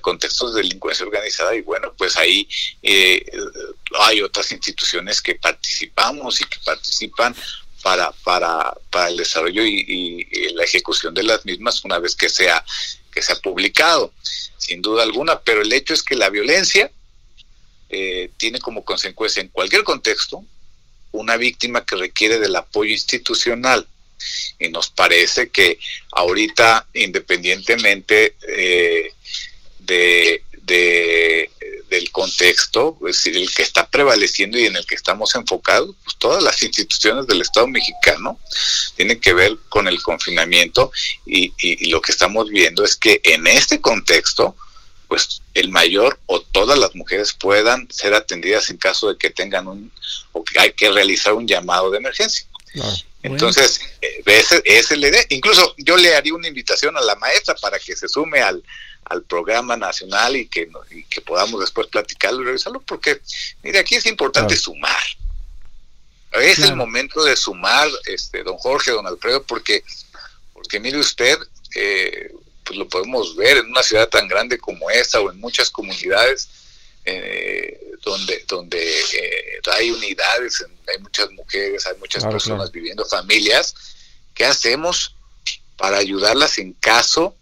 contextos 0.00 0.54
de 0.54 0.62
delincuencia 0.62 1.06
organizada 1.06 1.54
y 1.54 1.62
bueno, 1.62 1.92
pues 1.96 2.16
ahí 2.16 2.48
eh, 2.82 3.24
hay 4.00 4.22
otras 4.22 4.50
instituciones 4.52 5.20
que 5.20 5.34
participamos 5.34 6.40
y 6.40 6.44
que 6.44 6.58
participan 6.64 7.34
para, 7.82 8.12
para, 8.24 8.74
para 8.90 9.08
el 9.08 9.16
desarrollo 9.16 9.64
y, 9.64 10.26
la 10.54 10.64
ejecución 10.64 11.14
de 11.14 11.22
las 11.22 11.44
mismas 11.44 11.84
una 11.84 11.98
vez 11.98 12.14
que 12.14 12.28
sea, 12.28 12.64
que 13.10 13.22
sea 13.22 13.36
publicado, 13.36 14.12
sin 14.58 14.82
duda 14.82 15.02
alguna, 15.02 15.40
pero 15.40 15.62
el 15.62 15.72
hecho 15.72 15.94
es 15.94 16.02
que 16.02 16.14
la 16.14 16.30
violencia 16.30 16.90
eh, 17.88 18.30
tiene 18.36 18.58
como 18.58 18.84
consecuencia 18.84 19.40
en 19.40 19.48
cualquier 19.48 19.82
contexto 19.82 20.44
una 21.12 21.36
víctima 21.36 21.84
que 21.84 21.96
requiere 21.96 22.38
del 22.38 22.56
apoyo 22.56 22.90
institucional. 22.90 23.86
Y 24.58 24.68
nos 24.68 24.90
parece 24.90 25.50
que 25.50 25.78
ahorita 26.12 26.86
independientemente 26.94 28.36
eh, 28.46 29.12
de, 29.84 30.42
del 31.92 32.10
contexto, 32.10 32.96
es 33.06 33.16
decir, 33.16 33.36
el 33.36 33.52
que 33.54 33.62
está 33.62 33.86
prevaleciendo 33.86 34.58
y 34.58 34.64
en 34.64 34.76
el 34.76 34.86
que 34.86 34.94
estamos 34.94 35.34
enfocados, 35.34 35.94
pues 36.04 36.16
todas 36.16 36.42
las 36.42 36.62
instituciones 36.62 37.26
del 37.26 37.42
Estado 37.42 37.66
mexicano 37.68 38.40
tienen 38.96 39.20
que 39.20 39.34
ver 39.34 39.58
con 39.68 39.86
el 39.88 40.02
confinamiento 40.02 40.90
y, 41.26 41.52
y, 41.58 41.90
lo 41.90 42.00
que 42.00 42.12
estamos 42.12 42.48
viendo 42.48 42.82
es 42.84 42.96
que 42.96 43.20
en 43.24 43.46
este 43.46 43.80
contexto, 43.80 44.56
pues 45.08 45.42
el 45.52 45.68
mayor 45.68 46.18
o 46.26 46.40
todas 46.40 46.78
las 46.78 46.94
mujeres 46.94 47.34
puedan 47.34 47.86
ser 47.90 48.14
atendidas 48.14 48.70
en 48.70 48.78
caso 48.78 49.10
de 49.10 49.18
que 49.18 49.28
tengan 49.28 49.68
un 49.68 49.92
o 50.32 50.42
que 50.42 50.58
hay 50.58 50.72
que 50.72 50.90
realizar 50.90 51.34
un 51.34 51.46
llamado 51.46 51.90
de 51.90 51.98
emergencia. 51.98 52.46
Entonces, 53.22 53.80
eh, 54.00 54.22
ese, 54.24 54.62
es 54.64 54.90
la 54.96 55.08
idea. 55.08 55.22
Incluso 55.28 55.74
yo 55.78 55.96
le 55.96 56.14
haría 56.14 56.34
una 56.34 56.48
invitación 56.48 56.96
a 56.96 57.00
la 57.00 57.14
maestra 57.16 57.54
para 57.54 57.78
que 57.78 57.94
se 57.94 58.08
sume 58.08 58.40
al, 58.40 58.64
al 59.12 59.22
programa 59.22 59.76
nacional 59.76 60.36
y 60.36 60.48
que, 60.48 60.68
que 61.10 61.20
podamos 61.20 61.60
después 61.60 61.86
platicarlo 61.88 62.42
y 62.42 62.46
revisarlo, 62.46 62.80
porque, 62.80 63.20
mire, 63.62 63.78
aquí 63.78 63.94
es 63.94 64.06
importante 64.06 64.56
sumar. 64.56 65.02
Es 66.32 66.60
el 66.60 66.76
momento 66.76 67.22
de 67.22 67.36
sumar, 67.36 67.88
este, 68.06 68.42
don 68.42 68.56
Jorge, 68.56 68.90
don 68.90 69.06
Alfredo, 69.06 69.42
porque, 69.42 69.84
porque 70.54 70.80
mire 70.80 70.98
usted, 70.98 71.38
eh, 71.74 72.32
pues 72.64 72.78
lo 72.78 72.88
podemos 72.88 73.36
ver 73.36 73.58
en 73.58 73.66
una 73.66 73.82
ciudad 73.82 74.08
tan 74.08 74.26
grande 74.28 74.56
como 74.56 74.90
esta 74.90 75.20
o 75.20 75.30
en 75.30 75.38
muchas 75.40 75.68
comunidades 75.68 76.48
eh, 77.04 77.78
donde 78.02 78.44
donde 78.46 79.00
eh, 79.00 79.60
hay 79.72 79.90
unidades, 79.90 80.64
hay 80.88 80.98
muchas 81.02 81.30
mujeres, 81.32 81.86
hay 81.86 81.98
muchas 81.98 82.24
personas 82.24 82.70
viviendo, 82.70 83.04
familias, 83.04 83.74
¿qué 84.34 84.44
hacemos 84.44 85.14
para 85.76 85.98
ayudarlas 85.98 86.58
en 86.58 86.72
caso 86.74 87.36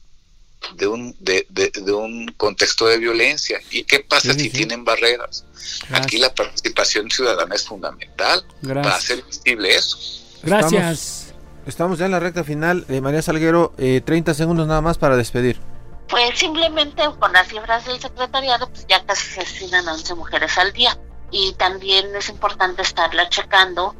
de 0.75 0.87
un, 0.87 1.14
de, 1.18 1.46
de, 1.49 1.92
un 1.92 2.27
contexto 2.37 2.87
de 2.87 2.99
violencia. 2.99 3.61
¿Y 3.70 3.85
qué 3.85 4.01
pasa 4.01 4.33
si 4.35 4.51
tienen 4.51 4.85
barreras? 4.85 5.44
Aquí 5.92 6.18
la 6.18 6.35
participación 6.35 7.11
ciudadana 7.11 7.55
es 7.55 7.64
fundamental 7.64 8.44
para 8.62 8.94
hacer 8.94 9.23
visible 9.23 9.75
eso. 9.75 9.99
Gracias. 10.42 11.35
Estamos, 11.66 11.99
ya 11.99 12.07
en 12.07 12.12
la 12.12 12.20
recta 12.20 12.44
final. 12.44 12.87
de 12.87 13.01
María 13.01 13.23
Salguero, 13.23 13.75
eh, 13.79 14.01
30 14.05 14.35
segundos 14.35 14.66
nada 14.66 14.81
más 14.81 14.99
para 14.99 15.16
despedir. 15.16 15.61
Pues 16.09 16.38
simplemente 16.38 17.03
con 17.18 17.33
las 17.33 17.46
cifras 17.49 17.85
del 17.87 18.01
secretariado, 18.01 18.68
pues 18.68 18.87
ya 18.88 19.05
casi 19.05 19.29
se 19.29 19.40
asesinan 19.40 19.88
a 19.88 19.92
11 19.92 20.14
mujeres 20.14 20.59
al 20.59 20.73
día. 20.73 20.99
Y 21.31 21.53
también 21.55 22.14
es 22.16 22.29
importante 22.29 22.83
estarla 22.83 23.29
checando 23.29 23.94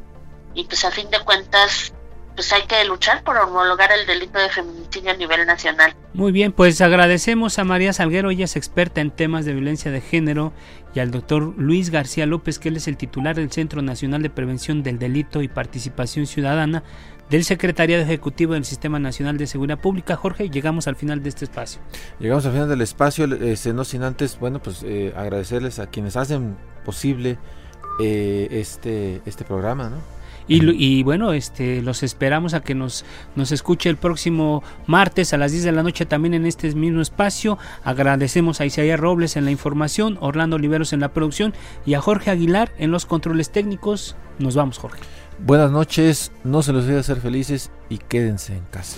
y 0.53 0.65
pues 0.65 0.83
a 0.83 0.91
fin 0.91 1.09
de 1.09 1.19
cuentas 1.21 1.93
pues 2.35 2.51
hay 2.53 2.63
que 2.63 2.83
luchar 2.85 3.23
por 3.23 3.37
homologar 3.37 3.91
el 3.91 4.05
delito 4.05 4.39
de 4.39 4.49
feminicidio 4.49 5.11
a 5.11 5.15
nivel 5.15 5.45
nacional. 5.45 5.95
Muy 6.13 6.31
bien, 6.31 6.51
pues 6.51 6.81
agradecemos 6.81 7.59
a 7.59 7.63
María 7.63 7.93
Salguero, 7.93 8.31
ella 8.31 8.45
es 8.45 8.55
experta 8.55 9.01
en 9.01 9.11
temas 9.11 9.45
de 9.45 9.53
violencia 9.53 9.91
de 9.91 10.01
género, 10.01 10.53
y 10.93 10.99
al 10.99 11.11
doctor 11.11 11.53
Luis 11.57 11.89
García 11.89 12.25
López, 12.25 12.59
que 12.59 12.69
él 12.69 12.77
es 12.77 12.87
el 12.87 12.97
titular 12.97 13.35
del 13.35 13.51
Centro 13.51 13.81
Nacional 13.81 14.21
de 14.21 14.29
Prevención 14.29 14.83
del 14.83 14.99
Delito 14.99 15.41
y 15.41 15.47
Participación 15.47 16.25
Ciudadana 16.25 16.83
del 17.29 17.45
Secretariado 17.45 18.03
Ejecutivo 18.03 18.55
del 18.55 18.65
Sistema 18.65 18.99
Nacional 18.99 19.37
de 19.37 19.47
Seguridad 19.47 19.79
Pública. 19.79 20.17
Jorge, 20.17 20.49
llegamos 20.49 20.87
al 20.87 20.97
final 20.97 21.23
de 21.23 21.29
este 21.29 21.45
espacio. 21.45 21.81
Llegamos 22.19 22.45
al 22.45 22.51
final 22.51 22.67
del 22.67 22.81
espacio, 22.81 23.23
este, 23.25 23.71
no 23.71 23.85
sin 23.85 24.03
antes, 24.03 24.37
bueno, 24.37 24.61
pues 24.61 24.83
eh, 24.83 25.13
agradecerles 25.15 25.79
a 25.79 25.87
quienes 25.87 26.17
hacen 26.17 26.57
posible 26.83 27.37
eh, 28.01 28.49
este, 28.51 29.21
este 29.25 29.45
programa, 29.45 29.89
¿no? 29.89 30.20
Y, 30.47 31.03
bueno, 31.03 31.33
este, 31.33 31.81
los 31.81 32.03
esperamos 32.03 32.53
a 32.53 32.61
que 32.61 32.75
nos, 32.75 33.05
nos 33.35 33.51
escuche 33.51 33.89
el 33.89 33.97
próximo 33.97 34.63
martes 34.85 35.33
a 35.33 35.37
las 35.37 35.51
10 35.51 35.63
de 35.63 35.71
la 35.71 35.83
noche 35.83 36.05
también 36.05 36.33
en 36.33 36.45
este 36.45 36.73
mismo 36.75 37.01
espacio. 37.01 37.57
Agradecemos 37.83 38.61
a 38.61 38.65
Isaías 38.65 38.99
Robles 38.99 39.37
en 39.37 39.45
la 39.45 39.51
información, 39.51 40.17
Orlando 40.21 40.57
Oliveros 40.57 40.93
en 40.93 40.99
la 40.99 41.13
producción 41.13 41.53
y 41.85 41.93
a 41.93 42.01
Jorge 42.01 42.31
Aguilar 42.31 42.71
en 42.77 42.91
los 42.91 43.05
controles 43.05 43.51
técnicos. 43.51 44.15
Nos 44.39 44.55
vamos, 44.55 44.77
Jorge. 44.77 44.99
Buenas 45.39 45.71
noches, 45.71 46.31
no 46.43 46.61
se 46.61 46.71
los 46.71 46.85
olvide 46.85 47.01
ser 47.03 47.19
felices 47.19 47.71
y 47.89 47.97
quédense 47.97 48.55
en 48.55 48.63
casa. 48.65 48.97